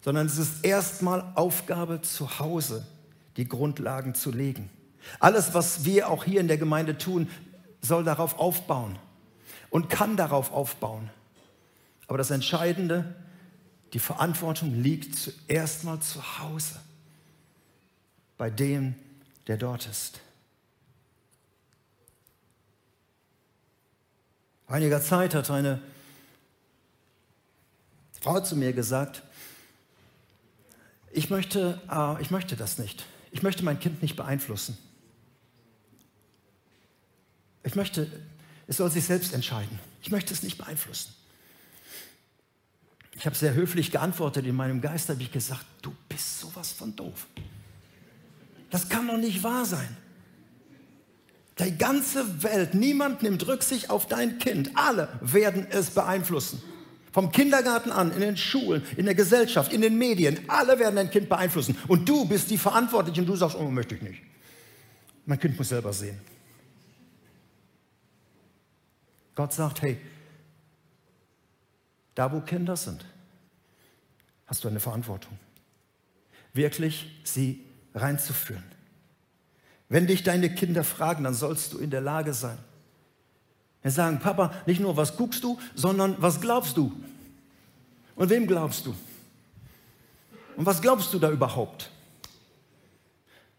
sondern 0.00 0.26
es 0.26 0.38
ist 0.38 0.64
erstmal 0.64 1.32
Aufgabe 1.34 2.02
zu 2.02 2.38
Hause, 2.38 2.86
die 3.36 3.48
Grundlagen 3.48 4.14
zu 4.14 4.30
legen. 4.30 4.70
Alles, 5.18 5.54
was 5.54 5.84
wir 5.84 6.08
auch 6.08 6.24
hier 6.24 6.40
in 6.40 6.48
der 6.48 6.58
Gemeinde 6.58 6.98
tun, 6.98 7.28
soll 7.80 8.04
darauf 8.04 8.38
aufbauen 8.38 8.98
und 9.70 9.90
kann 9.90 10.16
darauf 10.16 10.52
aufbauen. 10.52 11.10
Aber 12.06 12.18
das 12.18 12.30
Entscheidende, 12.30 13.14
die 13.92 13.98
Verantwortung 13.98 14.82
liegt 14.82 15.16
zuerst 15.16 15.84
mal 15.84 16.00
zu 16.00 16.38
Hause, 16.38 16.76
bei 18.38 18.50
dem, 18.50 18.94
der 19.46 19.56
dort 19.56 19.86
ist. 19.86 20.20
einiger 24.72 25.02
Zeit 25.02 25.34
hat 25.34 25.50
eine 25.50 25.80
Frau 28.20 28.40
zu 28.40 28.56
mir 28.56 28.72
gesagt, 28.72 29.22
ich 31.10 31.28
möchte, 31.28 31.80
äh, 31.90 32.22
ich 32.22 32.30
möchte 32.30 32.56
das 32.56 32.78
nicht. 32.78 33.04
Ich 33.32 33.42
möchte 33.42 33.64
mein 33.64 33.78
Kind 33.78 34.00
nicht 34.00 34.16
beeinflussen. 34.16 34.78
Ich 37.64 37.74
möchte, 37.74 38.10
es 38.66 38.76
soll 38.76 38.90
sich 38.90 39.04
selbst 39.04 39.32
entscheiden. 39.34 39.78
Ich 40.02 40.10
möchte 40.10 40.34
es 40.34 40.42
nicht 40.42 40.58
beeinflussen. 40.58 41.14
Ich 43.14 43.26
habe 43.26 43.36
sehr 43.36 43.54
höflich 43.54 43.90
geantwortet. 43.90 44.46
In 44.46 44.56
meinem 44.56 44.80
Geist 44.80 45.08
habe 45.08 45.22
ich 45.22 45.30
gesagt, 45.30 45.64
du 45.82 45.94
bist 46.08 46.40
sowas 46.40 46.72
von 46.72 46.96
doof. 46.96 47.26
Das 48.70 48.88
kann 48.88 49.06
doch 49.06 49.18
nicht 49.18 49.42
wahr 49.42 49.64
sein. 49.64 49.96
Die 51.58 51.76
ganze 51.76 52.42
Welt, 52.42 52.74
niemand 52.74 53.22
nimmt 53.22 53.46
Rücksicht 53.46 53.90
auf 53.90 54.08
dein 54.08 54.38
Kind. 54.38 54.70
Alle 54.74 55.08
werden 55.20 55.66
es 55.70 55.90
beeinflussen. 55.90 56.62
Vom 57.12 57.30
Kindergarten 57.30 57.92
an, 57.92 58.10
in 58.12 58.20
den 58.20 58.38
Schulen, 58.38 58.82
in 58.96 59.04
der 59.04 59.14
Gesellschaft, 59.14 59.70
in 59.70 59.82
den 59.82 59.98
Medien, 59.98 60.40
alle 60.48 60.78
werden 60.78 60.96
dein 60.96 61.10
Kind 61.10 61.28
beeinflussen. 61.28 61.76
Und 61.86 62.08
du 62.08 62.24
bist 62.24 62.50
die 62.50 62.56
Verantwortliche 62.56 63.20
und 63.20 63.26
du 63.26 63.36
sagst, 63.36 63.54
oh, 63.54 63.68
möchte 63.68 63.94
ich 63.94 64.02
nicht. 64.02 64.22
Mein 65.26 65.38
Kind 65.38 65.56
muss 65.58 65.68
selber 65.68 65.92
sehen. 65.92 66.18
Gott 69.34 69.52
sagt, 69.52 69.82
hey, 69.82 69.98
da 72.14 72.30
wo 72.32 72.40
Kinder 72.40 72.76
sind, 72.76 73.04
hast 74.46 74.64
du 74.64 74.68
eine 74.68 74.80
Verantwortung, 74.80 75.38
wirklich 76.52 77.20
sie 77.24 77.64
reinzuführen. 77.94 78.64
Wenn 79.88 80.06
dich 80.06 80.22
deine 80.22 80.54
Kinder 80.54 80.84
fragen, 80.84 81.24
dann 81.24 81.34
sollst 81.34 81.72
du 81.72 81.78
in 81.78 81.90
der 81.90 82.00
Lage 82.00 82.34
sein. 82.34 82.58
Wir 83.82 83.90
sagen, 83.90 84.20
Papa, 84.20 84.54
nicht 84.66 84.80
nur, 84.80 84.96
was 84.96 85.16
guckst 85.16 85.42
du, 85.42 85.58
sondern 85.74 86.16
was 86.18 86.40
glaubst 86.40 86.76
du? 86.76 86.92
Und 88.14 88.30
wem 88.30 88.46
glaubst 88.46 88.86
du? 88.86 88.94
Und 90.56 90.66
was 90.66 90.80
glaubst 90.80 91.12
du 91.12 91.18
da 91.18 91.30
überhaupt? 91.30 91.90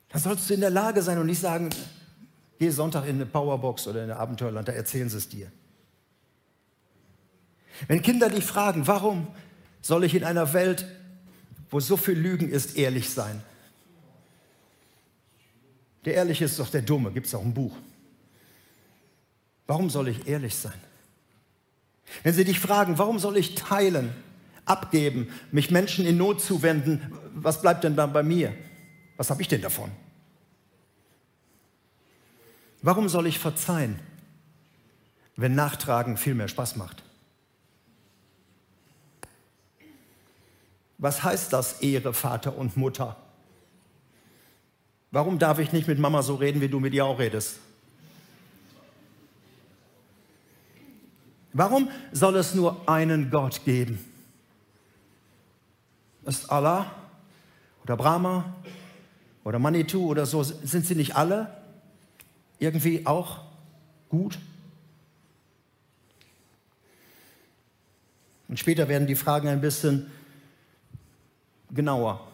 Dann 0.10 0.22
sollst 0.22 0.50
du 0.50 0.54
in 0.54 0.62
der 0.62 0.70
Lage 0.70 1.02
sein 1.02 1.18
und 1.18 1.26
nicht 1.26 1.40
sagen, 1.40 1.70
geh 2.60 2.70
Sonntag 2.70 3.06
in 3.06 3.16
eine 3.16 3.26
Powerbox 3.26 3.88
oder 3.88 4.04
in 4.04 4.12
eine 4.12 4.20
Abenteuerland, 4.20 4.68
da 4.68 4.72
erzählen 4.72 5.10
sie 5.10 5.18
es 5.18 5.28
dir. 5.28 5.52
Wenn 7.88 8.02
Kinder 8.02 8.30
dich 8.30 8.44
fragen, 8.44 8.88
warum 8.88 9.28
soll 9.82 10.04
ich 10.04 10.16
in 10.16 10.24
einer 10.24 10.54
Welt, 10.54 10.86
wo 11.70 11.80
so 11.80 11.98
viel 11.98 12.18
Lügen 12.18 12.50
ist, 12.50 12.78
ehrlich 12.78 13.10
sein? 13.10 13.42
Der 16.06 16.16
Ehrliche 16.16 16.46
ist 16.46 16.60
doch 16.60 16.70
der 16.70 16.82
Dumme, 16.82 17.12
gibt 17.12 17.28
es 17.28 17.36
auch 17.36 17.44
ein 17.44 17.54
Buch. 17.54 17.76
Warum 19.68 19.90
soll 19.90 20.10
ich 20.10 20.28
ehrlich 20.28 20.56
sein? 20.56 20.74
Wenn 22.22 22.34
sie 22.34 22.44
dich 22.44 22.60
fragen, 22.60 22.98
warum 22.98 23.20
soll 23.20 23.38
ich 23.38 23.56
teilen, 23.56 24.14
abgeben, 24.66 25.30
mich 25.52 25.72
Menschen 25.72 26.06
in 26.06 26.18
Not 26.18 26.42
zuwenden, 26.42 27.02
was 27.34 27.62
bleibt 27.62 27.84
denn 27.84 27.96
dann 27.96 28.14
bei 28.14 28.24
mir? 28.24 28.54
Was 29.18 29.30
habe 29.30 29.42
ich 29.42 29.48
denn 29.48 29.62
davon? 29.62 29.92
Warum 32.82 33.08
soll 33.08 33.28
ich 33.28 33.40
verzeihen, 33.40 34.00
wenn 35.36 35.56
Nachtragen 35.56 36.18
viel 36.18 36.36
mehr 36.36 36.50
Spaß 36.50 36.76
macht? 36.76 37.03
Was 40.98 41.24
heißt 41.24 41.52
das, 41.52 41.82
Ehre 41.82 42.14
Vater 42.14 42.58
und 42.58 42.78
Mutter? 42.78 43.18
Warum 45.12 45.40
darf 45.40 45.60
ich 45.60 45.72
nicht 45.74 45.88
mit 45.88 46.00
Mama 46.00 46.22
so 46.22 46.36
reden, 46.36 46.62
wie 46.62 46.70
du 46.70 46.80
mit 46.80 46.94
ihr 46.94 47.06
auch 47.06 47.20
redest? 47.20 47.60
Warum 51.52 51.90
soll 52.12 52.36
es 52.38 52.56
nur 52.56 52.90
einen 52.90 53.30
Gott 53.30 53.64
geben? 53.64 54.04
Ist 56.26 56.50
Allah 56.50 56.92
oder 57.84 57.96
Brahma 57.96 58.56
oder 59.44 59.60
Manitou 59.60 60.08
oder 60.08 60.26
so, 60.26 60.42
sind 60.42 60.86
sie 60.86 60.96
nicht 60.96 61.16
alle? 61.16 61.64
irgendwie 62.64 63.06
auch 63.06 63.42
gut? 64.10 64.40
Und 68.48 68.58
später 68.58 68.88
werden 68.88 69.08
die 69.08 69.16
Fragen 69.16 69.48
ein 69.48 69.62
bisschen 69.62 70.12
genauer, 71.74 72.26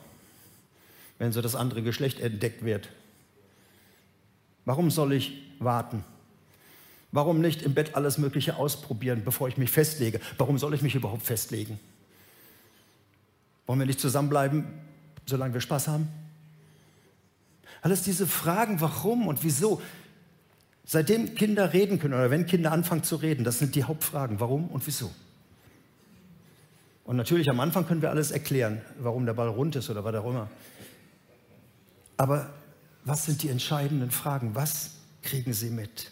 wenn 1.18 1.32
so 1.32 1.42
das 1.42 1.56
andere 1.56 1.82
Geschlecht 1.82 2.20
entdeckt 2.20 2.64
wird. 2.64 2.90
Warum 4.66 4.92
soll 4.92 5.14
ich 5.14 5.34
warten? 5.60 6.04
Warum 7.12 7.42
nicht 7.42 7.64
im 7.64 7.74
Bett 7.74 7.96
alles 7.96 8.18
Mögliche 8.18 8.58
ausprobieren, 8.58 9.24
bevor 9.26 9.48
ich 9.48 9.58
mich 9.58 9.72
festlege? 9.72 10.20
Warum 10.38 10.58
soll 10.58 10.74
ich 10.74 10.82
mich 10.82 10.96
überhaupt 10.96 11.24
festlegen? 11.24 11.80
Wollen 13.66 13.80
wir 13.80 13.88
nicht 13.88 14.00
zusammenbleiben, 14.00 14.66
solange 15.26 15.54
wir 15.54 15.62
Spaß 15.62 15.88
haben? 15.88 16.08
Alles 17.82 18.04
diese 18.04 18.28
Fragen, 18.28 18.82
warum 18.82 19.28
und 19.28 19.44
wieso, 19.44 19.82
seitdem 20.86 21.36
Kinder 21.36 21.74
reden 21.74 22.00
können 22.00 22.14
oder 22.14 22.30
wenn 22.30 22.46
Kinder 22.46 22.72
anfangen 22.72 23.04
zu 23.04 23.16
reden, 23.16 23.44
das 23.44 23.60
sind 23.60 23.76
die 23.76 23.86
Hauptfragen, 23.86 24.40
warum 24.40 24.68
und 24.68 24.86
wieso. 24.86 25.12
Und 27.10 27.16
natürlich 27.16 27.50
am 27.50 27.60
Anfang 27.60 27.88
können 27.88 28.04
wir 28.04 28.12
alles 28.12 28.30
erklären, 28.30 28.84
warum 29.00 29.26
der 29.26 29.34
Ball 29.34 29.48
rund 29.48 29.76
ist 29.76 29.90
oder 29.90 30.04
was 30.04 30.14
auch 30.14 30.30
immer. 30.30 30.48
Aber 32.18 32.54
was 33.04 33.26
sind 33.26 33.42
die 33.42 33.50
entscheidenden 33.50 34.12
Fragen? 34.12 34.54
Was 34.54 34.92
kriegen 35.24 35.52
sie 35.54 35.72
mit? 35.72 36.12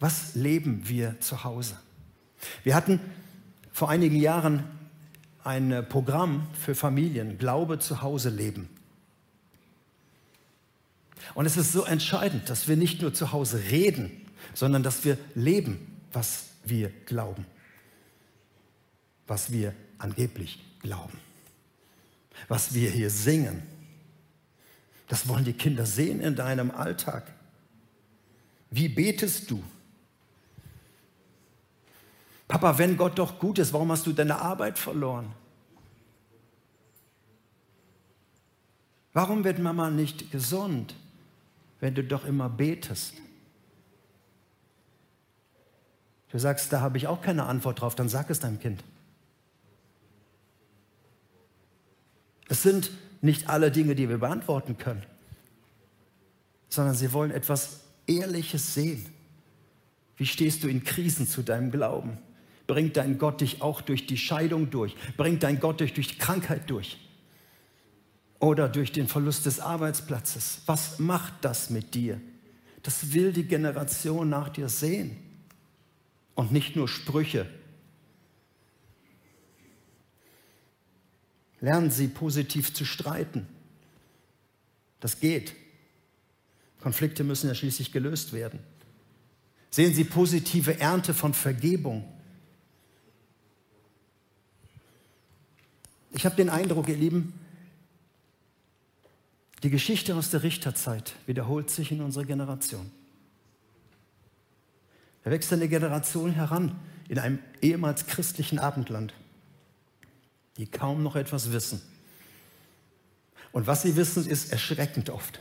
Was 0.00 0.34
leben 0.34 0.86
wir 0.86 1.18
zu 1.18 1.44
Hause? 1.44 1.78
Wir 2.62 2.74
hatten 2.74 3.00
vor 3.72 3.88
einigen 3.88 4.16
Jahren 4.16 4.64
ein 5.42 5.86
Programm 5.88 6.46
für 6.52 6.74
Familien, 6.74 7.38
Glaube 7.38 7.78
zu 7.78 8.02
Hause 8.02 8.28
leben. 8.28 8.68
Und 11.32 11.46
es 11.46 11.56
ist 11.56 11.72
so 11.72 11.84
entscheidend, 11.84 12.50
dass 12.50 12.68
wir 12.68 12.76
nicht 12.76 13.00
nur 13.00 13.14
zu 13.14 13.32
Hause 13.32 13.70
reden, 13.70 14.10
sondern 14.52 14.82
dass 14.82 15.06
wir 15.06 15.16
leben, 15.34 15.78
was 16.12 16.48
wir 16.66 16.90
glauben, 17.06 17.46
was 19.26 19.50
wir 19.52 19.74
angeblich 19.98 20.62
glauben, 20.80 21.18
was 22.48 22.74
wir 22.74 22.90
hier 22.90 23.10
singen. 23.10 23.62
Das 25.08 25.28
wollen 25.28 25.44
die 25.44 25.52
Kinder 25.52 25.86
sehen 25.86 26.20
in 26.20 26.34
deinem 26.34 26.70
Alltag. 26.70 27.32
Wie 28.70 28.88
betest 28.88 29.50
du? 29.50 29.62
Papa, 32.48 32.78
wenn 32.78 32.96
Gott 32.96 33.18
doch 33.18 33.38
gut 33.38 33.58
ist, 33.58 33.72
warum 33.72 33.90
hast 33.90 34.06
du 34.06 34.12
deine 34.12 34.40
Arbeit 34.40 34.78
verloren? 34.78 35.32
Warum 39.12 39.44
wird 39.44 39.58
Mama 39.58 39.90
nicht 39.90 40.30
gesund, 40.30 40.94
wenn 41.80 41.94
du 41.94 42.04
doch 42.04 42.24
immer 42.24 42.48
betest? 42.48 43.14
Du 46.30 46.38
sagst, 46.38 46.72
da 46.72 46.80
habe 46.80 46.98
ich 46.98 47.06
auch 47.06 47.22
keine 47.22 47.44
Antwort 47.44 47.80
drauf, 47.80 47.94
dann 47.94 48.08
sag 48.08 48.28
es 48.30 48.40
deinem 48.40 48.60
Kind. 48.60 48.84
Es 52.48 52.62
sind 52.62 52.90
nicht 53.22 53.48
alle 53.48 53.70
Dinge, 53.70 53.94
die 53.94 54.08
wir 54.08 54.18
beantworten 54.18 54.78
können, 54.78 55.02
sondern 56.68 56.94
sie 56.94 57.12
wollen 57.12 57.30
etwas 57.30 57.80
Ehrliches 58.06 58.74
sehen. 58.74 59.06
Wie 60.16 60.26
stehst 60.26 60.62
du 60.62 60.68
in 60.68 60.84
Krisen 60.84 61.26
zu 61.26 61.42
deinem 61.42 61.70
Glauben? 61.70 62.18
Bringt 62.66 62.96
dein 62.96 63.18
Gott 63.18 63.40
dich 63.40 63.62
auch 63.62 63.80
durch 63.80 64.06
die 64.06 64.16
Scheidung 64.16 64.70
durch? 64.70 64.96
Bringt 65.16 65.42
dein 65.42 65.60
Gott 65.60 65.80
dich 65.80 65.92
durch 65.92 66.08
die 66.08 66.18
Krankheit 66.18 66.68
durch? 66.68 66.98
Oder 68.38 68.68
durch 68.68 68.92
den 68.92 69.08
Verlust 69.08 69.46
des 69.46 69.60
Arbeitsplatzes? 69.60 70.62
Was 70.66 70.98
macht 70.98 71.32
das 71.42 71.70
mit 71.70 71.94
dir? 71.94 72.20
Das 72.82 73.12
will 73.12 73.32
die 73.32 73.44
Generation 73.44 74.28
nach 74.28 74.48
dir 74.48 74.68
sehen. 74.68 75.16
Und 76.34 76.52
nicht 76.52 76.76
nur 76.76 76.88
Sprüche. 76.88 77.46
Lernen 81.66 81.90
Sie 81.90 82.06
positiv 82.06 82.72
zu 82.72 82.84
streiten. 82.84 83.44
Das 85.00 85.18
geht. 85.18 85.52
Konflikte 86.80 87.24
müssen 87.24 87.48
ja 87.48 87.56
schließlich 87.56 87.90
gelöst 87.90 88.32
werden. 88.32 88.60
Sehen 89.70 89.92
Sie 89.92 90.04
positive 90.04 90.78
Ernte 90.78 91.12
von 91.12 91.34
Vergebung. 91.34 92.04
Ich 96.12 96.24
habe 96.24 96.36
den 96.36 96.50
Eindruck, 96.50 96.86
ihr 96.86 96.96
Lieben, 96.96 97.34
die 99.64 99.70
Geschichte 99.70 100.14
aus 100.14 100.30
der 100.30 100.44
Richterzeit 100.44 101.16
wiederholt 101.26 101.70
sich 101.70 101.90
in 101.90 102.00
unserer 102.00 102.26
Generation. 102.26 102.92
Da 105.24 105.32
wächst 105.32 105.52
eine 105.52 105.68
Generation 105.68 106.30
heran 106.30 106.78
in 107.08 107.18
einem 107.18 107.40
ehemals 107.60 108.06
christlichen 108.06 108.60
Abendland, 108.60 109.14
die 110.56 110.66
kaum 110.66 111.02
noch 111.02 111.16
etwas 111.16 111.52
wissen. 111.52 111.80
Und 113.52 113.66
was 113.66 113.82
sie 113.82 113.96
wissen, 113.96 114.26
ist 114.26 114.52
erschreckend 114.52 115.10
oft. 115.10 115.40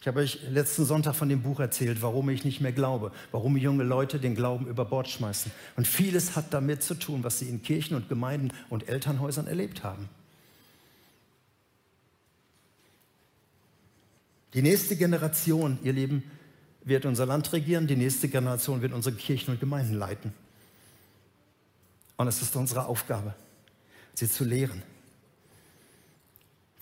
Ich 0.00 0.06
habe 0.06 0.20
euch 0.20 0.38
letzten 0.48 0.86
Sonntag 0.86 1.14
von 1.14 1.28
dem 1.28 1.42
Buch 1.42 1.60
erzählt, 1.60 2.00
warum 2.00 2.30
ich 2.30 2.44
nicht 2.44 2.62
mehr 2.62 2.72
glaube, 2.72 3.12
warum 3.32 3.58
junge 3.58 3.84
Leute 3.84 4.18
den 4.18 4.34
Glauben 4.34 4.66
über 4.66 4.86
Bord 4.86 5.08
schmeißen. 5.08 5.52
Und 5.76 5.86
vieles 5.86 6.36
hat 6.36 6.54
damit 6.54 6.82
zu 6.82 6.94
tun, 6.94 7.22
was 7.22 7.38
sie 7.38 7.50
in 7.50 7.62
Kirchen 7.62 7.94
und 7.94 8.08
Gemeinden 8.08 8.50
und 8.70 8.88
Elternhäusern 8.88 9.46
erlebt 9.46 9.84
haben. 9.84 10.08
Die 14.54 14.62
nächste 14.62 14.96
Generation, 14.96 15.78
ihr 15.82 15.92
Lieben, 15.92 16.22
wird 16.82 17.04
unser 17.04 17.26
Land 17.26 17.52
regieren, 17.52 17.86
die 17.86 17.96
nächste 17.96 18.28
Generation 18.28 18.80
wird 18.80 18.94
unsere 18.94 19.14
Kirchen 19.14 19.52
und 19.52 19.60
Gemeinden 19.60 19.94
leiten. 19.94 20.32
Und 22.20 22.28
es 22.28 22.42
ist 22.42 22.54
unsere 22.54 22.84
Aufgabe, 22.84 23.34
sie 24.12 24.28
zu 24.28 24.44
lehren. 24.44 24.82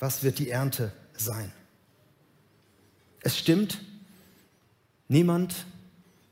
Was 0.00 0.24
wird 0.24 0.40
die 0.40 0.50
Ernte 0.50 0.90
sein? 1.16 1.52
Es 3.20 3.38
stimmt, 3.38 3.80
niemand, 5.06 5.64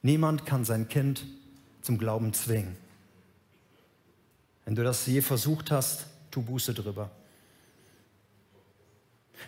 niemand 0.03 0.45
kann 0.45 0.65
sein 0.65 0.89
Kind 0.89 1.25
zum 1.83 1.99
Glauben 1.99 2.33
zwingen. 2.33 2.77
Wenn 4.65 4.75
du 4.75 4.83
das 4.83 5.07
je 5.07 5.23
versucht 5.23 5.71
hast, 5.71 6.07
tu 6.33 6.43
Buße 6.43 6.75
drüber. 6.75 7.09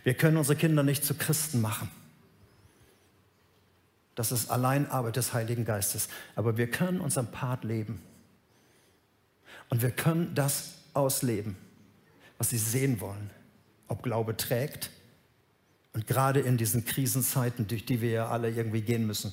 Wir 0.05 0.15
können 0.15 0.37
unsere 0.37 0.55
Kinder 0.55 0.85
nicht 0.85 1.05
zu 1.05 1.15
Christen 1.15 1.61
machen. 1.61 1.91
Das 4.15 4.31
ist 4.31 4.53
allein 4.53 4.89
Arbeit 4.89 5.17
des 5.17 5.33
Heiligen 5.33 5.65
Geistes. 5.65 6.09
Aber 6.37 6.57
wir 6.57 6.71
können 6.71 7.01
unseren 7.01 7.33
Part 7.33 7.65
leben. 7.65 8.01
Und 9.71 9.83
wir 9.83 9.91
können 9.91 10.35
das 10.35 10.75
ausleben, 10.95 11.57
was 12.39 12.51
sie 12.51 12.59
sehen 12.59 13.01
wollen. 13.01 13.31
Ob 13.89 14.03
Glaube 14.03 14.37
trägt 14.37 14.91
und 15.93 16.07
gerade 16.07 16.41
in 16.41 16.57
diesen 16.57 16.85
Krisenzeiten, 16.85 17.67
durch 17.67 17.85
die 17.85 18.01
wir 18.01 18.11
ja 18.11 18.29
alle 18.29 18.51
irgendwie 18.51 18.83
gehen 18.83 19.07
müssen, 19.07 19.33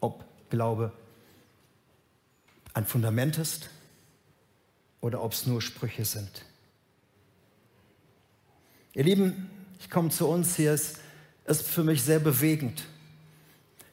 ob 0.00 0.24
Glaube 0.50 0.92
ein 2.74 2.86
Fundament 2.86 3.38
ist 3.38 3.70
oder 5.00 5.22
ob 5.22 5.32
es 5.32 5.46
nur 5.46 5.60
Sprüche 5.60 6.04
sind. 6.04 6.44
Ihr 8.94 9.04
Lieben, 9.04 9.50
ich 9.78 9.90
komme 9.90 10.10
zu 10.10 10.26
uns 10.26 10.56
hier, 10.56 10.72
es 10.72 10.94
ist 11.44 11.62
für 11.62 11.84
mich 11.84 12.02
sehr 12.02 12.18
bewegend. 12.18 12.84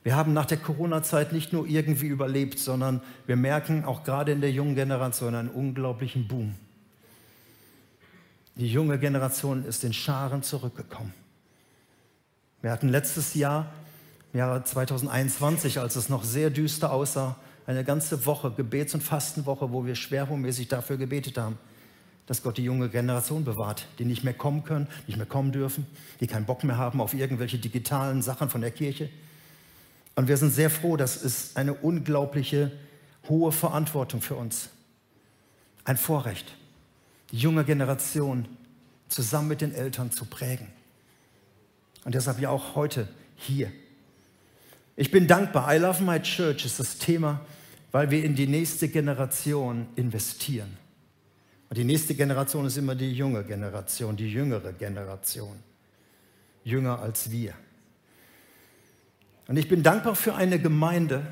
Wir 0.05 0.15
haben 0.15 0.33
nach 0.33 0.45
der 0.45 0.57
Corona-Zeit 0.57 1.33
nicht 1.33 1.51
nur 1.51 1.65
irgendwie 1.65 2.05
überlebt, 2.05 2.59
sondern 2.59 3.01
wir 3.25 3.35
merken 3.35 3.85
auch 3.85 4.03
gerade 4.03 4.33
in 4.33 4.39
der 4.39 4.51
jungen 4.51 4.75
Generation 4.75 5.33
einen 5.33 5.49
unglaublichen 5.49 6.27
Boom. 6.27 6.53
Die 8.53 8.71
junge 8.71 8.99
Generation 8.99 9.65
ist 9.65 9.83
in 9.83 9.93
Scharen 9.93 10.43
zurückgekommen. 10.43 11.11
Wir 12.61 12.69
hatten 12.69 12.87
letztes 12.87 13.33
Jahr, 13.33 13.73
im 14.31 14.37
Jahre 14.37 14.63
2021, 14.63 15.79
als 15.79 15.95
es 15.95 16.07
noch 16.07 16.23
sehr 16.23 16.51
düster 16.51 16.91
aussah, 16.91 17.35
eine 17.65 17.83
ganze 17.83 18.27
Woche, 18.27 18.51
Gebets- 18.51 18.93
und 18.93 19.01
Fastenwoche, 19.01 19.71
wo 19.71 19.87
wir 19.87 19.95
schwerpunktmäßig 19.95 20.67
dafür 20.67 20.97
gebetet 20.97 21.39
haben, 21.39 21.57
dass 22.27 22.43
Gott 22.43 22.57
die 22.57 22.63
junge 22.63 22.89
Generation 22.89 23.43
bewahrt, 23.43 23.87
die 23.97 24.05
nicht 24.05 24.23
mehr 24.23 24.35
kommen 24.35 24.63
können, 24.65 24.87
nicht 25.07 25.17
mehr 25.17 25.25
kommen 25.25 25.51
dürfen, 25.51 25.87
die 26.19 26.27
keinen 26.27 26.45
Bock 26.45 26.63
mehr 26.63 26.77
haben 26.77 27.01
auf 27.01 27.15
irgendwelche 27.15 27.57
digitalen 27.57 28.21
Sachen 28.21 28.51
von 28.51 28.61
der 28.61 28.69
Kirche. 28.69 29.09
Und 30.15 30.27
wir 30.27 30.37
sind 30.37 30.51
sehr 30.51 30.69
froh, 30.69 30.97
das 30.97 31.17
ist 31.17 31.57
eine 31.57 31.73
unglaubliche 31.73 32.71
hohe 33.27 33.51
Verantwortung 33.51 34.21
für 34.21 34.35
uns. 34.35 34.69
Ein 35.83 35.97
Vorrecht, 35.97 36.55
die 37.31 37.37
junge 37.37 37.63
Generation 37.63 38.47
zusammen 39.09 39.49
mit 39.49 39.61
den 39.61 39.73
Eltern 39.73 40.11
zu 40.11 40.25
prägen. 40.25 40.67
Und 42.05 42.15
deshalb 42.15 42.39
ja 42.39 42.49
auch 42.49 42.75
heute 42.75 43.07
hier. 43.35 43.71
Ich 44.95 45.11
bin 45.11 45.27
dankbar. 45.27 45.75
I 45.75 45.79
love 45.79 46.01
my 46.03 46.19
church 46.21 46.65
ist 46.65 46.79
das 46.79 46.97
Thema, 46.97 47.41
weil 47.91 48.09
wir 48.11 48.23
in 48.23 48.35
die 48.35 48.47
nächste 48.47 48.87
Generation 48.87 49.87
investieren. 49.95 50.77
Und 51.69 51.77
die 51.77 51.83
nächste 51.83 52.15
Generation 52.15 52.65
ist 52.65 52.77
immer 52.77 52.95
die 52.95 53.11
junge 53.11 53.43
Generation, 53.43 54.15
die 54.15 54.31
jüngere 54.31 54.71
Generation. 54.71 55.59
jünger 56.63 56.99
als 56.99 57.29
wir. 57.31 57.53
Und 59.47 59.57
ich 59.57 59.67
bin 59.69 59.83
dankbar 59.83 60.15
für 60.15 60.35
eine 60.35 60.59
Gemeinde, 60.59 61.25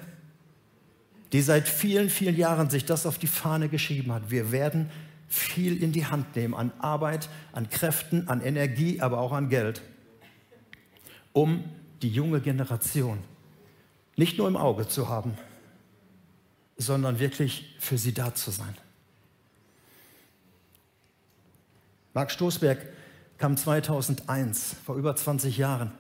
die 1.31 1.41
seit 1.41 1.67
vielen, 1.67 2.09
vielen 2.09 2.37
Jahren 2.37 2.69
sich 2.69 2.85
das 2.85 3.05
auf 3.05 3.17
die 3.17 3.27
Fahne 3.27 3.69
geschrieben 3.69 4.11
hat. 4.13 4.29
Wir 4.29 4.51
werden 4.51 4.89
viel 5.27 5.81
in 5.81 5.91
die 5.91 6.05
Hand 6.05 6.35
nehmen 6.35 6.53
an 6.53 6.71
Arbeit, 6.77 7.27
an 7.53 7.69
Kräften, 7.69 8.27
an 8.27 8.41
Energie, 8.41 9.01
aber 9.01 9.17
auch 9.17 9.31
an 9.31 9.49
Geld, 9.49 9.81
um 11.31 11.63
die 12.03 12.09
junge 12.09 12.39
Generation 12.39 13.17
nicht 14.15 14.37
nur 14.37 14.47
im 14.47 14.57
Auge 14.57 14.87
zu 14.87 15.09
haben, 15.09 15.35
sondern 16.77 17.17
wirklich 17.17 17.75
für 17.79 17.97
sie 17.97 18.13
da 18.13 18.35
zu 18.35 18.51
sein. 18.51 18.77
Marc 22.13 22.29
Stoßberg 22.29 22.79
kam 23.39 23.57
2001, 23.57 24.75
vor 24.85 24.97
über 24.97 25.15
20 25.15 25.57
Jahren, 25.57 25.91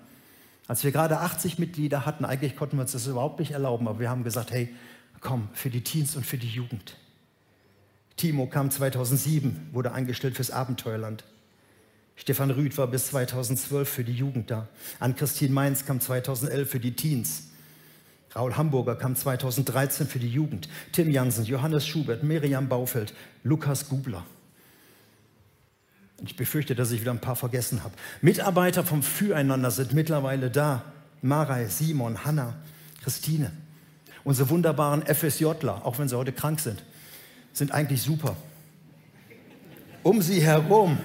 als 0.67 0.83
wir 0.83 0.91
gerade 0.91 1.19
80 1.19 1.59
Mitglieder 1.59 2.05
hatten. 2.05 2.25
Eigentlich 2.25 2.55
konnten 2.55 2.77
wir 2.77 2.81
uns 2.81 2.93
das 2.93 3.07
überhaupt 3.07 3.39
nicht 3.39 3.51
erlauben, 3.51 3.87
aber 3.87 3.99
wir 3.99 4.09
haben 4.09 4.23
gesagt, 4.23 4.51
hey, 4.51 4.73
komm, 5.19 5.49
für 5.53 5.69
die 5.69 5.81
Teens 5.81 6.15
und 6.15 6.25
für 6.25 6.37
die 6.37 6.49
Jugend. 6.49 6.97
Timo 8.17 8.47
kam 8.47 8.69
2007, 8.69 9.69
wurde 9.71 9.91
eingestellt 9.91 10.35
fürs 10.35 10.51
Abenteuerland. 10.51 11.23
Stefan 12.15 12.51
Rüth 12.51 12.77
war 12.77 12.87
bis 12.87 13.07
2012 13.07 13.89
für 13.89 14.03
die 14.03 14.13
Jugend 14.13 14.51
da. 14.51 14.67
Ann-Christine 14.99 15.53
Mainz 15.53 15.85
kam 15.85 15.99
2011 15.99 16.69
für 16.69 16.79
die 16.79 16.95
Teens. 16.95 17.49
Raul 18.35 18.55
Hamburger 18.55 18.95
kam 18.95 19.15
2013 19.15 20.07
für 20.07 20.19
die 20.19 20.29
Jugend. 20.29 20.69
Tim 20.91 21.09
Jansen, 21.09 21.45
Johannes 21.45 21.87
Schubert, 21.87 22.23
Miriam 22.23 22.69
Baufeld, 22.69 23.13
Lukas 23.43 23.89
Gubler. 23.89 24.25
Ich 26.25 26.37
befürchte, 26.37 26.73
dass 26.73 26.91
ich 26.91 27.01
wieder 27.01 27.11
ein 27.11 27.19
paar 27.19 27.35
vergessen 27.35 27.83
habe. 27.83 27.93
Mitarbeiter 28.21 28.83
vom 28.83 29.03
Füreinander 29.03 29.71
sind 29.71 29.93
mittlerweile 29.93 30.49
da. 30.49 30.83
Marei, 31.21 31.67
Simon, 31.67 32.23
Hanna, 32.23 32.55
Christine. 33.03 33.51
Unsere 34.23 34.49
wunderbaren 34.49 35.03
FSJler, 35.05 35.85
auch 35.85 35.99
wenn 35.99 36.07
sie 36.07 36.17
heute 36.17 36.31
krank 36.31 36.61
sind, 36.61 36.81
sind 37.51 37.71
eigentlich 37.71 38.01
super. 38.01 38.37
Um 40.01 40.21
sie 40.21 40.41
herum 40.41 40.97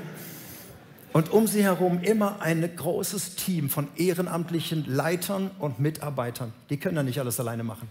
und 1.13 1.31
um 1.33 1.49
sie 1.49 1.65
herum 1.65 2.01
immer 2.03 2.41
ein 2.41 2.69
großes 2.77 3.35
Team 3.35 3.71
von 3.71 3.89
ehrenamtlichen 3.97 4.85
Leitern 4.87 5.51
und 5.59 5.81
Mitarbeitern. 5.81 6.53
Die 6.71 6.77
können 6.77 6.97
ja 6.97 7.03
nicht 7.03 7.19
alles 7.19 7.41
alleine 7.41 7.65
machen. 7.65 7.89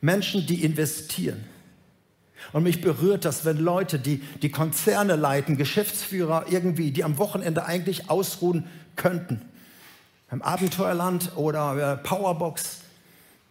Menschen, 0.00 0.46
die 0.46 0.64
investieren 0.64 1.44
und 2.52 2.62
mich 2.62 2.80
berührt 2.80 3.24
das, 3.24 3.44
wenn 3.44 3.58
Leute, 3.58 3.98
die 3.98 4.18
die 4.42 4.50
Konzerne 4.50 5.16
leiten, 5.16 5.56
Geschäftsführer 5.56 6.46
irgendwie, 6.50 6.90
die 6.90 7.04
am 7.04 7.18
Wochenende 7.18 7.64
eigentlich 7.66 8.10
ausruhen 8.10 8.66
könnten, 8.96 9.42
beim 10.30 10.42
Abenteuerland 10.42 11.36
oder 11.36 11.96
Powerbox 11.96 12.78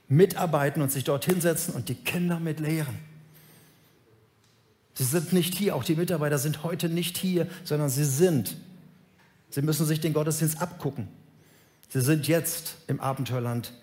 mitarbeiten 0.08 0.82
und 0.82 0.92
sich 0.92 1.04
dort 1.04 1.26
hinsetzen 1.26 1.74
und 1.74 1.90
die 1.90 1.96
Kinder 1.96 2.40
mit 2.40 2.60
lehren. 2.60 2.98
Sie 4.94 5.04
sind 5.04 5.32
nicht 5.32 5.54
hier, 5.54 5.76
auch 5.76 5.84
die 5.84 5.96
Mitarbeiter 5.96 6.40
sind 6.40 6.64
heute 6.64 6.90
nicht 6.90 7.18
hier, 7.18 7.48
sondern 7.64 7.90
sie 7.90 8.06
sind. 8.06 8.58
Sie 9.50 9.62
müssen 9.62 9.86
sich 9.86 10.00
den 10.00 10.14
Gottesdienst 10.14 10.62
abgucken. 10.62 11.08
Sie 11.90 12.02
sind 12.02 12.28
jetzt 12.28 12.78
im 12.88 13.00
Abenteuerland 13.00 13.74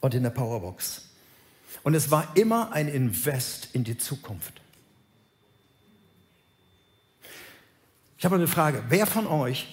und 0.00 0.14
in 0.14 0.22
der 0.22 0.30
Powerbox. 0.30 1.08
Und 1.82 1.94
es 1.94 2.10
war 2.10 2.36
immer 2.36 2.72
ein 2.72 2.88
Invest 2.88 3.68
in 3.72 3.84
die 3.84 3.98
Zukunft. 3.98 4.60
Ich 8.18 8.24
habe 8.24 8.36
eine 8.36 8.46
Frage. 8.46 8.84
Wer 8.88 9.06
von 9.06 9.26
euch, 9.26 9.66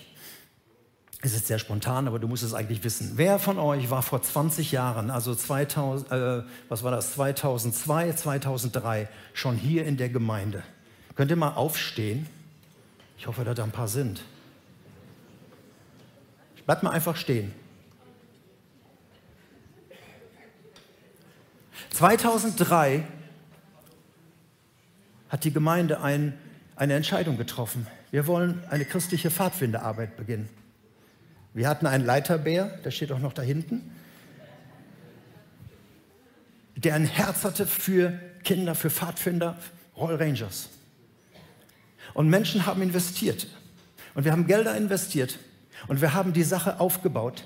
es 1.22 1.34
ist 1.34 1.48
sehr 1.48 1.60
spontan, 1.60 2.08
aber 2.08 2.18
du 2.18 2.28
musst 2.28 2.44
es 2.44 2.54
eigentlich 2.54 2.84
wissen, 2.84 3.14
wer 3.16 3.38
von 3.38 3.60
euch 3.60 3.90
war 3.92 4.02
vor 4.02 4.22
20 4.22 4.72
Jahren, 4.72 5.12
also 5.12 5.36
2000, 5.36 6.12
äh, 6.12 6.44
was 6.68 6.82
war 6.82 6.92
das, 6.92 7.14
2002, 7.14 8.14
2003, 8.14 9.10
schon 9.34 9.56
hier 9.56 9.86
in 9.86 9.98
der 9.98 10.10
Gemeinde? 10.10 10.64
Könnt 11.16 11.30
ihr 11.30 11.38
mal 11.38 11.54
aufstehen? 11.54 12.26
Ich 13.18 13.28
hoffe, 13.28 13.44
dass 13.44 13.56
da 13.56 13.64
ein 13.66 13.72
paar 13.72 13.90
sind. 13.90 14.24
Bleibt 16.66 16.84
mal 16.84 16.92
einfach 16.92 17.18
stehen. 17.18 17.52
2003 22.00 23.04
hat 25.28 25.44
die 25.44 25.52
Gemeinde 25.52 26.00
ein, 26.00 26.32
eine 26.78 26.94
Entscheidung 26.94 27.36
getroffen. 27.36 27.88
Wir 28.10 28.26
wollen 28.26 28.64
eine 28.70 28.86
christliche 28.86 29.30
Pfadfinderarbeit 29.30 30.16
beginnen. 30.16 30.48
Wir 31.54 31.68
hatten 31.68 31.86
einen 31.88 32.06
Leiterbär, 32.06 32.68
der 32.86 32.92
steht 32.92 33.12
auch 33.12 33.20
noch 33.20 33.34
da 33.34 33.42
hinten, 33.42 33.92
der 36.78 36.96
ein 36.96 37.04
Herz 37.04 37.44
hatte 37.44 37.68
für 37.68 38.18
Kinder, 38.46 38.76
für 38.76 38.90
Pfadfinder, 38.90 39.58
Roll 39.98 40.16
Rangers. 40.16 40.70
Und 42.14 42.30
Menschen 42.30 42.66
haben 42.66 42.82
investiert. 42.82 43.48
Und 44.14 44.24
wir 44.24 44.32
haben 44.32 44.48
Gelder 44.48 44.78
investiert. 44.78 45.38
Und 45.90 46.00
wir 46.00 46.14
haben 46.14 46.32
die 46.32 46.44
Sache 46.44 46.80
aufgebaut. 46.80 47.44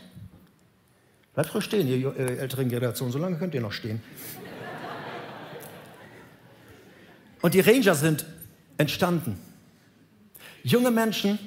Bleibt 1.33 1.55
ruhig 1.55 1.65
stehen, 1.65 1.87
ihr 1.87 2.15
älteren 2.15 2.69
Generation, 2.69 3.11
so 3.11 3.17
lange 3.17 3.37
könnt 3.37 3.55
ihr 3.55 3.61
noch 3.61 3.71
stehen. 3.71 3.99
Und 7.43 7.53
die 7.53 7.59
Ranger 7.59 7.93
sind 7.93 8.25
entstanden. 8.77 9.37
Junge 10.63 10.91
Menschen, 10.91 11.37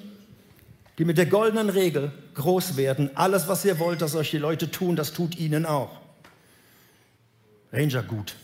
die 0.99 1.07
mit 1.07 1.17
der 1.17 1.25
goldenen 1.25 1.71
Regel 1.71 2.13
groß 2.35 2.77
werden. 2.77 3.11
Alles, 3.15 3.49
was 3.49 3.65
ihr 3.65 3.79
wollt, 3.79 4.03
dass 4.03 4.15
euch 4.15 4.31
die 4.31 4.37
Leute 4.37 4.71
tun, 4.71 4.95
das 4.95 5.15
tut 5.15 5.39
ihnen 5.39 5.65
auch. 5.65 6.03
Ranger 7.73 8.03
gut. 8.03 8.37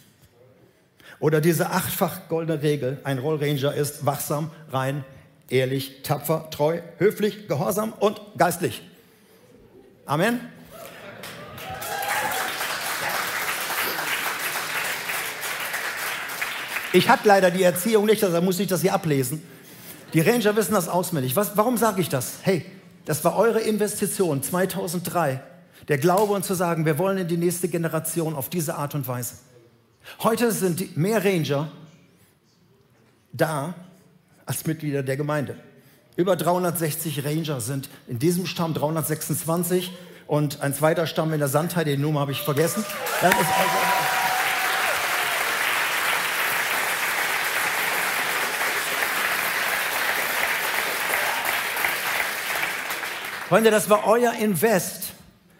Oder 1.21 1.43
diese 1.43 1.69
achtfach 1.69 2.27
goldene 2.29 2.62
Regel, 2.62 2.99
ein 3.05 3.19
Rollranger 3.19 3.75
ist 3.75 4.07
wachsam, 4.07 4.51
rein, 4.71 5.05
ehrlich, 5.51 6.03
tapfer, 6.03 6.49
treu, 6.51 6.81
höflich, 6.97 7.49
gehorsam 7.49 7.93
und 7.93 8.19
geistlich. 8.38 8.81
Amen. 10.07 10.41
Ich 16.93 17.09
hatte 17.09 17.27
leider 17.27 17.51
die 17.51 17.63
Erziehung 17.63 18.05
nicht, 18.07 18.23
deshalb 18.23 18.45
muss 18.45 18.61
ich 18.61 18.69
das 18.69 18.83
hier 18.83 18.93
ablesen. 18.93 19.43
Die 20.13 20.21
Ranger 20.21 20.55
wissen 20.57 20.75
das 20.75 20.89
auswendig. 20.89 21.35
Was, 21.37 21.57
warum 21.57 21.79
sage 21.79 22.03
ich 22.03 22.11
das? 22.11 22.35
Hey, 22.43 22.67
das 23.07 23.25
war 23.25 23.37
eure 23.37 23.61
Investition 23.61 24.43
2003. 24.43 25.41
Der 25.89 25.99
Glaube 25.99 26.35
und 26.35 26.45
zu 26.45 26.55
sagen, 26.55 26.85
wir 26.85 26.99
wollen 26.99 27.19
in 27.19 27.29
die 27.29 27.39
nächste 27.39 27.69
Generation 27.69 28.35
auf 28.35 28.51
diese 28.51 28.75
Art 28.75 28.95
und 28.95 29.09
Weise. 29.09 29.37
Heute 30.23 30.53
sind 30.53 30.97
mehr 30.97 31.25
Ranger 31.25 31.71
da 33.33 33.75
als 34.45 34.67
Mitglieder 34.67 35.03
der 35.03 35.17
Gemeinde. 35.17 35.57
Über 36.17 36.37
360 36.37 37.25
Ranger 37.25 37.61
sind 37.61 37.89
in 38.07 38.19
diesem 38.19 38.45
Stamm 38.45 38.75
326 38.75 39.91
und 40.27 40.61
ein 40.61 40.75
zweiter 40.75 41.07
Stamm 41.07 41.33
in 41.33 41.39
der 41.39 41.49
Sandheide, 41.49 41.97
die 41.97 42.03
Nummer 42.03 42.21
habe 42.21 42.33
ich 42.33 42.43
vergessen. 42.43 42.85
Das 43.23 43.31
ist 43.31 43.39
also 43.39 44.02
Freunde, 53.53 53.71
das 53.71 53.91
war 53.91 54.07
euer 54.07 54.33
Invest. 54.33 55.12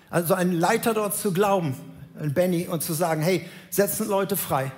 Also 0.09 0.33
ein 0.33 0.53
Leiter 0.53 0.95
dort 0.95 1.15
zu 1.15 1.31
glauben, 1.31 1.77
ein 2.19 2.33
Benny, 2.33 2.67
und 2.67 2.83
zu 2.83 2.95
sagen, 2.95 3.21
hey, 3.21 3.47
setzen 3.69 4.09
Leute 4.09 4.39
frei 4.39 4.73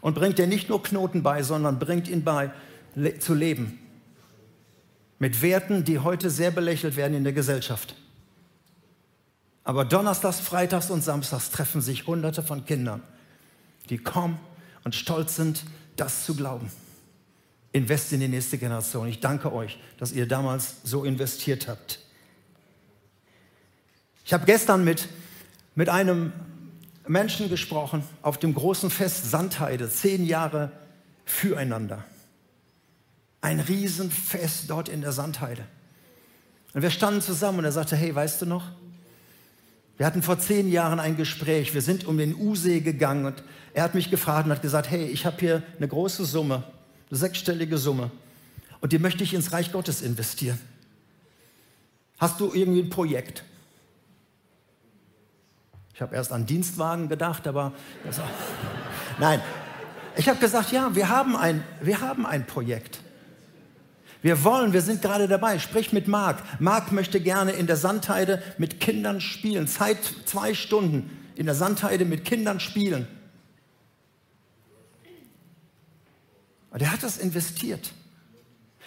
und 0.00 0.14
bringt 0.14 0.36
dir 0.36 0.48
nicht 0.48 0.68
nur 0.68 0.82
Knoten 0.82 1.22
bei, 1.22 1.44
sondern 1.44 1.78
bringt 1.78 2.08
ihnen 2.08 2.24
bei, 2.24 2.50
le 2.96 3.20
zu 3.20 3.34
leben. 3.34 3.78
Mit 5.20 5.42
Werten, 5.42 5.84
die 5.84 6.00
heute 6.00 6.28
sehr 6.28 6.50
belächelt 6.50 6.96
werden 6.96 7.14
in 7.14 7.22
der 7.22 7.34
Gesellschaft. 7.34 7.94
Aber 9.62 9.84
Donnerstags, 9.84 10.40
Freitags 10.40 10.90
und 10.90 11.04
Samstags 11.04 11.52
treffen 11.52 11.80
sich 11.80 12.08
Hunderte 12.08 12.42
von 12.42 12.64
Kindern, 12.64 13.00
die 13.90 13.98
kommen 13.98 14.40
und 14.82 14.96
stolz 14.96 15.36
sind, 15.36 15.62
das 15.94 16.24
zu 16.24 16.34
glauben. 16.34 16.68
Invest 17.70 18.12
in 18.12 18.18
die 18.18 18.26
nächste 18.26 18.58
Generation. 18.58 19.06
Ich 19.06 19.20
danke 19.20 19.52
euch, 19.52 19.78
dass 19.98 20.10
ihr 20.10 20.26
damals 20.26 20.78
so 20.82 21.04
investiert 21.04 21.68
habt. 21.68 22.00
Ich 24.30 24.32
habe 24.32 24.46
gestern 24.46 24.84
mit, 24.84 25.08
mit 25.74 25.88
einem 25.88 26.32
Menschen 27.08 27.48
gesprochen 27.48 28.04
auf 28.22 28.38
dem 28.38 28.54
großen 28.54 28.88
Fest 28.88 29.28
Sandheide, 29.28 29.90
zehn 29.90 30.24
Jahre 30.24 30.70
füreinander. 31.24 32.04
Ein 33.40 33.58
Riesenfest 33.58 34.70
dort 34.70 34.88
in 34.88 35.00
der 35.00 35.10
Sandheide. 35.10 35.64
Und 36.74 36.82
wir 36.82 36.92
standen 36.92 37.22
zusammen 37.22 37.58
und 37.58 37.64
er 37.64 37.72
sagte, 37.72 37.96
hey, 37.96 38.14
weißt 38.14 38.42
du 38.42 38.46
noch? 38.46 38.66
Wir 39.96 40.06
hatten 40.06 40.22
vor 40.22 40.38
zehn 40.38 40.70
Jahren 40.70 41.00
ein 41.00 41.16
Gespräch, 41.16 41.74
wir 41.74 41.82
sind 41.82 42.04
um 42.04 42.16
den 42.16 42.36
Usee 42.36 42.78
gegangen 42.78 43.24
und 43.24 43.42
er 43.74 43.82
hat 43.82 43.96
mich 43.96 44.12
gefragt 44.12 44.46
und 44.46 44.52
hat 44.52 44.62
gesagt, 44.62 44.92
hey, 44.92 45.06
ich 45.06 45.26
habe 45.26 45.38
hier 45.40 45.60
eine 45.76 45.88
große 45.88 46.24
Summe, 46.24 46.62
eine 47.10 47.18
sechsstellige 47.18 47.78
Summe 47.78 48.12
und 48.80 48.92
die 48.92 49.00
möchte 49.00 49.24
ich 49.24 49.34
ins 49.34 49.50
Reich 49.50 49.72
Gottes 49.72 50.02
investieren. 50.02 50.60
Hast 52.18 52.38
du 52.38 52.54
irgendwie 52.54 52.82
ein 52.82 52.90
Projekt? 52.90 53.42
Ich 56.00 56.02
habe 56.02 56.16
erst 56.16 56.32
an 56.32 56.46
Dienstwagen 56.46 57.10
gedacht, 57.10 57.46
aber 57.46 57.74
nein. 59.18 59.42
Ich 60.16 60.30
habe 60.30 60.38
gesagt, 60.38 60.72
ja, 60.72 60.94
wir 60.94 61.10
haben, 61.10 61.36
ein, 61.36 61.62
wir 61.82 62.00
haben 62.00 62.24
ein 62.24 62.46
Projekt. 62.46 63.00
Wir 64.22 64.42
wollen, 64.42 64.72
wir 64.72 64.80
sind 64.80 65.02
gerade 65.02 65.28
dabei. 65.28 65.58
Sprich 65.58 65.92
mit 65.92 66.08
Marc. 66.08 66.38
Marc 66.58 66.90
möchte 66.90 67.20
gerne 67.20 67.52
in 67.52 67.66
der 67.66 67.76
Sandheide 67.76 68.42
mit 68.56 68.80
Kindern 68.80 69.20
spielen. 69.20 69.68
Zeit 69.68 69.98
zwei 70.24 70.54
Stunden 70.54 71.10
in 71.36 71.44
der 71.44 71.54
Sandheide 71.54 72.06
mit 72.06 72.24
Kindern 72.24 72.60
spielen. 72.60 73.06
Und 76.70 76.80
er 76.80 76.92
hat 76.92 77.02
das 77.02 77.18
investiert. 77.18 77.92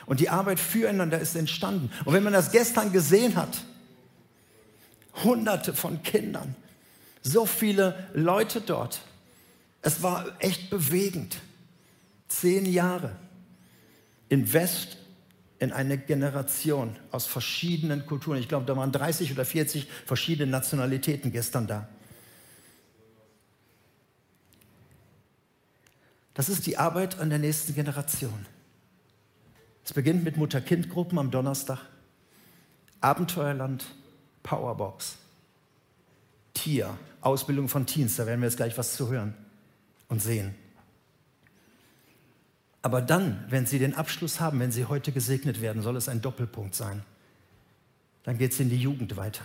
Und 0.08 0.20
die 0.20 0.30
Arbeit 0.30 0.60
füreinander 0.60 1.20
ist 1.20 1.36
entstanden. 1.36 1.92
Und 2.06 2.16
wenn 2.16 2.24
man 2.24 2.34
das 2.34 2.52
gestern 2.52 2.92
gesehen 2.92 3.36
hat, 3.36 3.62
hunderte 5.24 5.76
von 5.76 6.02
Kindern, 6.02 6.56
so 7.24 7.46
viele 7.46 8.10
Leute 8.14 8.62
dort, 8.62 9.02
es 9.82 10.04
war 10.04 10.26
echt 10.40 10.70
bewegend. 10.70 11.38
Zehn 12.28 12.66
Jahre. 12.66 13.16
Invest 14.30 14.98
in 15.60 15.72
eine 15.72 15.98
Generation 15.98 16.96
aus 17.12 17.26
verschiedenen 17.26 18.06
Kulturen. 18.06 18.38
Ich 18.38 18.50
glaube, 18.50 18.66
da 18.66 18.76
waren 18.76 18.92
30 18.92 19.32
oder 19.32 19.46
40 19.46 19.88
verschiedene 20.06 20.52
Nationalitäten 20.52 21.32
gestern 21.32 21.68
da. 21.68 21.88
Das 26.34 26.50
ist 26.50 26.66
die 26.66 26.78
Arbeit 26.78 27.20
an 27.20 27.30
der 27.30 27.40
nächsten 27.40 27.76
Generation. 27.76 28.46
Es 29.86 29.94
beginnt 29.94 30.24
mit 30.24 30.38
Mutter-Kind-Gruppen 30.38 31.20
am 31.20 31.30
Donnerstag, 31.30 31.80
Abenteuerland, 33.02 33.86
Powerbox, 34.42 35.18
Tier, 36.54 36.98
Ausbildung 37.26 37.70
von 37.70 37.86
Teens, 37.86 38.16
da 38.16 38.26
werden 38.26 38.42
wir 38.42 38.48
jetzt 38.48 38.58
gleich 38.58 38.78
was 38.78 38.96
zu 38.96 39.10
hören 39.10 39.34
und 40.10 40.22
sehen. 40.22 40.54
Aber 42.82 43.02
dann, 43.02 43.46
wenn 43.50 43.66
Sie 43.66 43.80
den 43.80 43.96
Abschluss 43.96 44.42
haben, 44.42 44.60
wenn 44.60 44.72
Sie 44.72 44.86
heute 44.86 45.14
gesegnet 45.14 45.62
werden, 45.62 45.82
soll 45.82 45.96
es 45.96 46.10
ein 46.10 46.22
Doppelpunkt 46.22 46.76
sein. 46.76 47.02
Dann 48.24 48.38
geht 48.38 48.52
es 48.52 48.60
in 48.60 48.70
die 48.70 48.78
Jugend 48.78 49.16
weiter. 49.16 49.44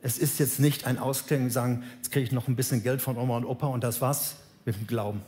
Es 0.00 0.18
ist 0.18 0.38
jetzt 0.38 0.60
nicht 0.60 0.84
ein 0.84 0.98
Ausklingen, 0.98 1.50
sagen, 1.50 1.84
jetzt 1.96 2.10
kriege 2.12 2.24
ich 2.24 2.32
noch 2.32 2.48
ein 2.48 2.56
bisschen 2.56 2.82
Geld 2.82 3.02
von 3.02 3.16
Oma 3.16 3.36
und 3.36 3.44
Opa 3.44 3.66
und 3.66 3.82
das 3.82 4.00
war's 4.00 4.36
mit 4.64 4.76
dem 4.76 4.86
Glauben. 4.86 5.22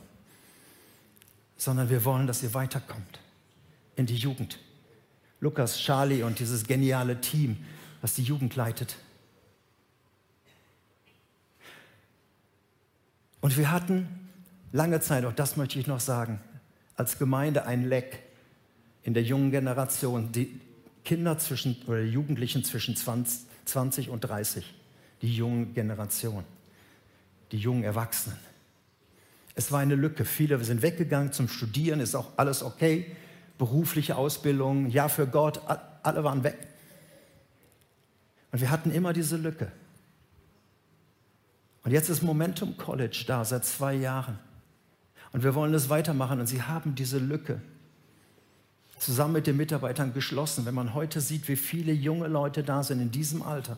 Sondern 1.56 1.90
wir 1.90 2.04
wollen, 2.04 2.26
dass 2.26 2.42
ihr 2.42 2.54
weiterkommt 2.54 3.20
in 3.96 4.06
die 4.06 4.16
Jugend. 4.16 4.58
Lukas, 5.40 5.78
Charlie 5.78 6.22
und 6.22 6.38
dieses 6.38 6.66
geniale 6.66 7.20
Team, 7.20 7.56
was 8.00 8.14
die 8.14 8.22
Jugend 8.22 8.56
leitet. 8.56 8.96
Und 13.44 13.58
wir 13.58 13.70
hatten 13.70 14.08
lange 14.72 15.00
Zeit, 15.00 15.26
auch 15.26 15.34
das 15.34 15.58
möchte 15.58 15.78
ich 15.78 15.86
noch 15.86 16.00
sagen, 16.00 16.40
als 16.96 17.18
Gemeinde 17.18 17.66
ein 17.66 17.86
Leck 17.86 18.20
in 19.02 19.12
der 19.12 19.22
jungen 19.22 19.50
Generation, 19.50 20.32
die 20.32 20.58
Kinder 21.04 21.36
zwischen, 21.36 21.76
oder 21.86 22.00
Jugendlichen 22.00 22.64
zwischen 22.64 22.96
20 22.96 24.08
und 24.08 24.20
30, 24.22 24.74
die 25.20 25.36
junge 25.36 25.66
Generation, 25.66 26.42
die 27.52 27.58
jungen 27.58 27.84
Erwachsenen. 27.84 28.38
Es 29.54 29.70
war 29.70 29.80
eine 29.80 29.94
Lücke. 29.94 30.24
Viele 30.24 30.64
sind 30.64 30.80
weggegangen 30.80 31.30
zum 31.30 31.48
Studieren, 31.48 32.00
ist 32.00 32.14
auch 32.14 32.30
alles 32.38 32.62
okay. 32.62 33.14
Berufliche 33.58 34.16
Ausbildung, 34.16 34.86
ja 34.86 35.10
für 35.10 35.26
Gott, 35.26 35.60
alle 36.02 36.24
waren 36.24 36.44
weg. 36.44 36.56
Und 38.52 38.62
wir 38.62 38.70
hatten 38.70 38.90
immer 38.90 39.12
diese 39.12 39.36
Lücke. 39.36 39.70
Und 41.84 41.90
jetzt 41.90 42.08
ist 42.08 42.22
Momentum 42.22 42.76
College 42.76 43.24
da, 43.26 43.44
seit 43.44 43.64
zwei 43.64 43.94
Jahren. 43.94 44.38
Und 45.32 45.44
wir 45.44 45.54
wollen 45.54 45.74
es 45.74 45.90
weitermachen. 45.90 46.40
Und 46.40 46.46
sie 46.46 46.62
haben 46.62 46.94
diese 46.94 47.18
Lücke 47.18 47.60
zusammen 48.98 49.34
mit 49.34 49.46
den 49.46 49.56
Mitarbeitern 49.56 50.14
geschlossen. 50.14 50.64
Wenn 50.64 50.74
man 50.74 50.94
heute 50.94 51.20
sieht, 51.20 51.46
wie 51.46 51.56
viele 51.56 51.92
junge 51.92 52.26
Leute 52.26 52.62
da 52.62 52.82
sind 52.82 53.00
in 53.00 53.10
diesem 53.10 53.42
Alter. 53.42 53.76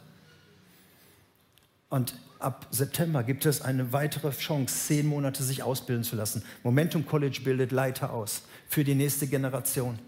Und 1.89 2.15
ab 2.39 2.67
September 2.71 3.25
gibt 3.25 3.45
es 3.45 3.61
eine 3.61 3.93
weitere 3.93 4.31
Chance, 4.31 4.87
zehn 4.87 5.07
Monate 5.07 5.43
sich 5.43 5.63
ausbilden 5.63 6.05
zu 6.05 6.15
lassen. 6.15 6.45
Momentum 6.63 7.07
College 7.07 7.41
bildet 7.43 7.73
Leiter 7.73 8.13
aus 8.13 8.43
für 8.69 8.85
die 8.85 8.95
nächste 8.95 9.27
Generation, 9.27 9.99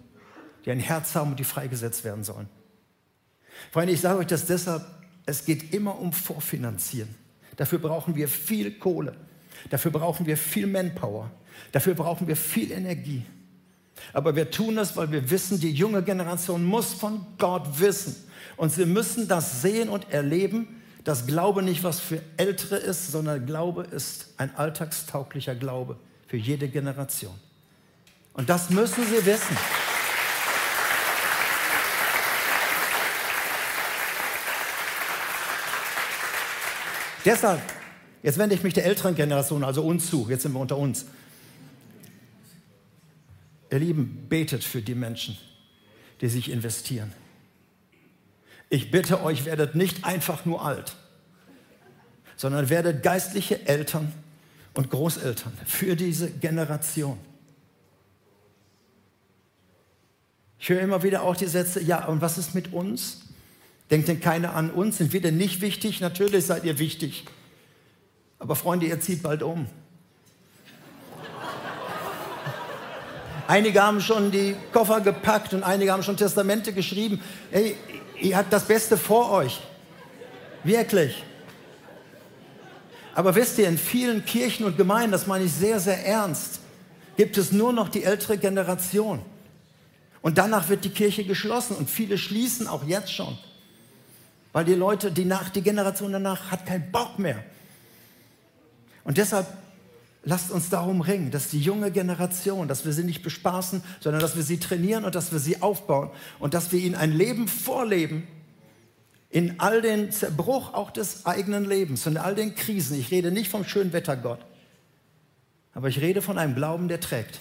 die 0.65 0.71
ein 0.71 0.81
Herz 0.81 1.15
haben 1.15 1.31
und 1.31 1.41
die 1.41 1.45
freigesetzt 1.45 2.05
werden 2.05 2.25
sollen. 2.25 2.49
Freunde, 3.73 3.93
ich 3.93 4.01
sage 4.01 4.21
euch 4.21 4.27
das 4.27 4.47
deshalb, 4.47 4.85
es 5.27 5.45
geht 5.45 5.73
immer 5.73 5.99
um 5.99 6.13
Vorfinanzieren. 6.13 7.15
Dafür 7.59 7.81
brauchen 7.81 8.14
wir 8.14 8.29
viel 8.29 8.71
Kohle. 8.79 9.14
Dafür 9.68 9.90
brauchen 9.90 10.25
wir 10.25 10.37
viel 10.37 10.68
Manpower. 10.68 11.29
Dafür 11.73 11.94
brauchen 11.94 12.29
wir 12.29 12.37
viel 12.37 12.71
Energie. 12.71 13.25
Aber 14.12 14.37
wir 14.37 14.49
tun 14.49 14.77
das, 14.77 14.97
weil 14.97 15.11
wir 15.11 15.29
wissen, 15.29 15.59
die 15.59 15.73
junge 15.73 16.05
Generation 16.05 16.64
muss 16.64 16.94
von 16.94 17.27
Gott 17.37 17.81
wissen. 17.81 18.14
Und 18.57 18.73
sie 18.73 18.87
müssen 18.87 19.27
das 19.27 19.61
sehen 19.61 19.88
und 19.88 20.12
erleben, 20.12 20.81
dass 21.03 21.27
Glaube 21.27 21.64
nicht 21.64 21.83
was 21.83 21.99
für 21.99 22.23
Ältere 22.37 22.77
ist, 22.77 23.11
sondern 23.11 23.44
Glaube 23.44 23.83
ist 23.83 24.35
ein 24.37 24.55
alltagstauglicher 24.55 25.57
Glaube 25.57 25.97
für 26.29 26.37
jede 26.37 26.68
Generation. 26.68 27.35
Und 28.35 28.49
das 28.49 28.71
müssen 28.71 29.05
sie 29.05 29.27
wissen. 29.27 29.57
Deshalb, 37.24 37.61
jetzt 38.22 38.38
wende 38.38 38.54
ich 38.54 38.62
mich 38.62 38.74
der 38.74 38.85
älteren 38.85 39.14
Generation, 39.14 39.64
also 39.64 39.83
uns 39.83 40.09
zu, 40.09 40.26
jetzt 40.28 40.42
sind 40.42 40.52
wir 40.52 40.61
unter 40.61 40.76
uns. 40.76 41.07
Ihr 43.70 43.78
Lieben, 43.78 44.26
betet 44.28 44.64
für 44.64 44.81
die 44.81 44.94
Menschen, 44.94 45.37
die 46.20 46.28
sich 46.28 46.50
investieren. 46.50 47.12
Ich 48.70 48.90
bitte 48.90 49.22
euch, 49.22 49.44
werdet 49.44 49.74
nicht 49.74 50.04
einfach 50.04 50.44
nur 50.44 50.64
alt, 50.64 50.94
sondern 52.37 52.68
werdet 52.70 53.02
geistliche 53.02 53.66
Eltern 53.66 54.12
und 54.74 54.90
Großeltern 54.90 55.52
für 55.64 55.96
diese 55.96 56.31
Generation. 56.31 57.18
Ich 60.61 60.68
höre 60.68 60.81
immer 60.81 61.02
wieder 61.02 61.22
auch 61.22 61.37
die 61.37 61.46
Sätze, 61.46 61.83
ja, 61.83 62.07
und 62.07 62.20
was 62.20 62.37
ist 62.37 62.54
mit 62.54 62.72
uns? 62.72 63.28
Denkt 63.90 64.09
denn 64.09 64.20
keiner 64.20 64.55
an 64.55 64.70
uns? 64.70 64.98
Sind 64.98 65.12
wir 65.12 65.20
denn 65.20 65.37
nicht 65.37 65.61
wichtig? 65.61 66.01
Natürlich 66.01 66.44
seid 66.44 66.64
ihr 66.64 66.79
wichtig. 66.79 67.24
Aber 68.38 68.55
Freunde, 68.55 68.87
ihr 68.87 69.01
zieht 69.01 69.22
bald 69.22 69.42
um. 69.42 69.66
Einige 73.46 73.83
haben 73.83 74.03
schon 74.03 74.31
die 74.31 74.55
Koffer 74.74 75.01
gepackt 75.01 75.55
und 75.55 75.62
einige 75.62 75.90
haben 75.90 76.03
schon 76.03 76.18
Testamente 76.18 76.74
geschrieben. 76.74 77.22
Hey, 77.51 77.77
ihr 78.20 78.37
habt 78.37 78.53
das 78.53 78.66
Beste 78.66 78.98
vor 78.98 79.31
euch. 79.31 79.61
Wirklich. 80.64 81.24
Aber 83.14 83.35
wisst 83.35 83.59
ihr, 83.59 83.66
in 83.66 83.79
vielen 83.79 84.24
Kirchen 84.27 84.66
und 84.66 84.77
Gemeinden, 84.77 85.12
das 85.12 85.27
meine 85.27 85.44
ich 85.44 85.53
sehr, 85.53 85.81
sehr 85.81 86.05
ernst, 86.07 86.61
gibt 87.16 87.38
es 87.38 87.51
nur 87.51 87.72
noch 87.72 87.88
die 87.88 88.05
ältere 88.05 88.37
Generation. 88.37 89.22
Und 90.20 90.37
danach 90.37 90.68
wird 90.68 90.85
die 90.85 90.90
Kirche 90.90 91.24
geschlossen 91.24 91.74
und 91.74 91.88
viele 91.88 92.18
schließen 92.18 92.68
auch 92.68 92.85
jetzt 92.85 93.12
schon. 93.12 93.38
Weil 94.59 94.64
die 94.64 94.75
Leute, 94.75 95.12
die, 95.12 95.25
nach, 95.25 95.51
die 95.51 95.62
Generation 95.62 96.11
danach 96.11 96.51
hat 96.51 96.66
keinen 96.66 96.90
Bock 96.90 97.16
mehr. 97.21 97.44
Und 99.05 99.16
deshalb 99.16 99.47
lasst 100.25 100.51
uns 100.51 100.68
darum 100.68 101.01
ringen, 101.01 101.31
dass 101.31 101.49
die 101.51 101.61
junge 101.61 101.92
Generation, 101.92 102.66
dass 102.66 102.85
wir 102.85 102.92
sie 102.92 103.05
nicht 103.05 103.23
bespaßen, 103.23 103.85
sondern 104.01 104.21
dass 104.21 104.35
wir 104.35 104.42
sie 104.42 104.59
trainieren 104.59 105.05
und 105.05 105.14
dass 105.14 105.31
wir 105.31 105.38
sie 105.38 105.62
aufbauen 105.62 106.11
und 106.40 106.55
dass 106.55 106.73
wir 106.73 106.81
ihnen 106.81 106.97
ein 106.97 107.12
Leben 107.12 107.47
vorleben, 107.47 108.27
in 109.31 109.61
all 109.61 109.81
den 109.81 110.11
Zerbruch 110.11 110.75
auch 110.75 110.90
des 110.90 111.25
eigenen 111.25 111.64
Lebens 111.64 112.05
und 112.09 112.14
in 112.14 112.18
all 112.18 112.35
den 112.35 112.57
Krisen. 112.57 112.99
Ich 112.99 113.12
rede 113.12 113.31
nicht 113.31 113.51
vom 113.51 113.64
schönen 113.64 113.92
Wettergott, 113.92 114.40
aber 115.73 115.87
ich 115.87 116.01
rede 116.01 116.21
von 116.21 116.37
einem 116.37 116.57
Glauben, 116.57 116.88
der 116.88 116.99
trägt. 116.99 117.38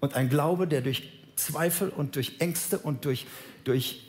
Und 0.00 0.12
ein 0.12 0.28
Glaube, 0.28 0.68
der 0.68 0.82
durch 0.82 1.10
Zweifel 1.36 1.88
und 1.88 2.16
durch 2.16 2.34
Ängste 2.40 2.76
und 2.76 3.06
durch, 3.06 3.26
durch 3.64 4.05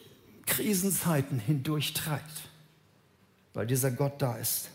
Krisenzeiten 0.47 1.37
hindurchtreibt, 1.37 2.49
weil 3.53 3.67
dieser 3.67 3.91
Gott 3.91 4.21
da 4.21 4.37
ist. 4.37 4.69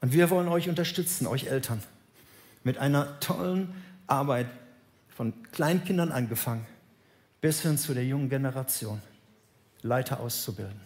Und 0.00 0.12
wir 0.12 0.30
wollen 0.30 0.48
euch 0.48 0.68
unterstützen, 0.68 1.26
euch 1.26 1.44
Eltern, 1.46 1.82
mit 2.64 2.78
einer 2.78 3.20
tollen 3.20 3.72
Arbeit 4.08 4.48
von 5.08 5.32
Kleinkindern 5.52 6.10
angefangen 6.10 6.66
bis 7.40 7.62
hin 7.62 7.78
zu 7.78 7.94
der 7.94 8.04
jungen 8.04 8.28
Generation, 8.28 9.00
Leiter 9.82 10.20
auszubilden. 10.20 10.80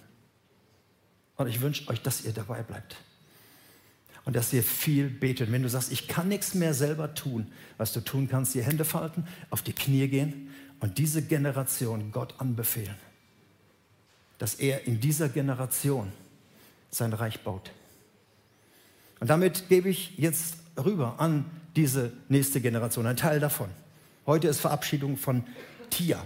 Und 1.37 1.49
ich 1.49 1.61
wünsche 1.61 1.89
euch, 1.89 2.01
dass 2.01 2.25
ihr 2.25 2.33
dabei 2.33 2.63
bleibt. 2.63 2.97
und 4.27 4.35
dass 4.35 4.55
ihr 4.55 4.63
viel 4.63 5.11
betet. 5.11 5.53
Wenn 5.53 5.63
du 5.63 5.69
sagst, 5.69 5.93
ich 5.93 6.09
kann 6.09 6.29
nichts 6.29 6.55
mehr 6.55 6.73
selber 6.73 7.15
tun, 7.15 7.47
was 7.77 7.93
du 7.93 8.01
tun 8.01 8.27
kannst, 8.27 8.55
die 8.55 8.63
Hände 8.63 8.87
falten, 8.87 9.27
auf 9.51 9.61
die 9.61 9.75
Knie 9.75 10.09
gehen 10.09 10.49
und 10.81 10.99
diese 10.99 11.23
Generation 11.23 12.13
Gott 12.13 12.35
anbefehlen, 12.39 12.97
dass 14.39 14.55
er 14.55 14.87
in 14.87 15.01
dieser 15.01 15.29
Generation 15.29 16.13
sein 16.91 17.13
Reich 17.13 17.41
baut. 17.41 17.71
Und 19.21 19.31
damit 19.31 19.69
gebe 19.69 19.89
ich 19.89 20.17
jetzt 20.19 20.57
rüber 20.77 21.15
an 21.19 21.47
diese 21.77 22.13
nächste 22.29 22.61
Generation, 22.61 23.07
ein 23.07 23.17
Teil 23.17 23.41
davon. 23.41 23.69
Heute 24.27 24.49
ist 24.49 24.61
Verabschiedung 24.61 25.17
von 25.17 25.45
Tia. 25.91 26.25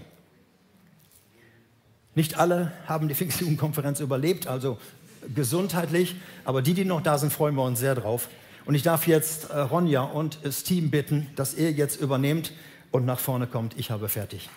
Nicht 2.15 2.39
alle 2.39 2.73
haben 2.87 3.09
die 3.09 3.15
Pfingstjugendkonferenz 3.15 4.01
überlebt, 4.01 4.47
also 4.47 4.79
gesundheitlich, 5.35 6.17
aber 6.45 6.63
die, 6.63 6.75
die 6.75 6.85
noch 6.85 7.03
da 7.03 7.19
sind, 7.19 7.33
freuen 7.33 7.55
wir 7.55 7.63
uns 7.63 7.79
sehr 7.79 7.95
drauf. 7.95 8.29
Und 8.67 8.75
ich 8.75 8.83
darf 8.83 9.07
jetzt 9.07 9.51
äh, 9.51 9.59
Ronja 9.59 10.03
und 10.03 10.41
das 10.43 10.63
Team 10.63 10.91
bitten, 10.91 11.29
dass 11.37 11.55
ihr 11.55 11.73
jetzt 11.73 12.01
übernehmt 12.01 12.53
und 12.91 13.05
nach 13.05 13.19
vorne 13.21 13.47
kommt. 13.47 13.79
Ich 13.79 13.91
habe 13.91 14.09
fertig. 14.09 14.49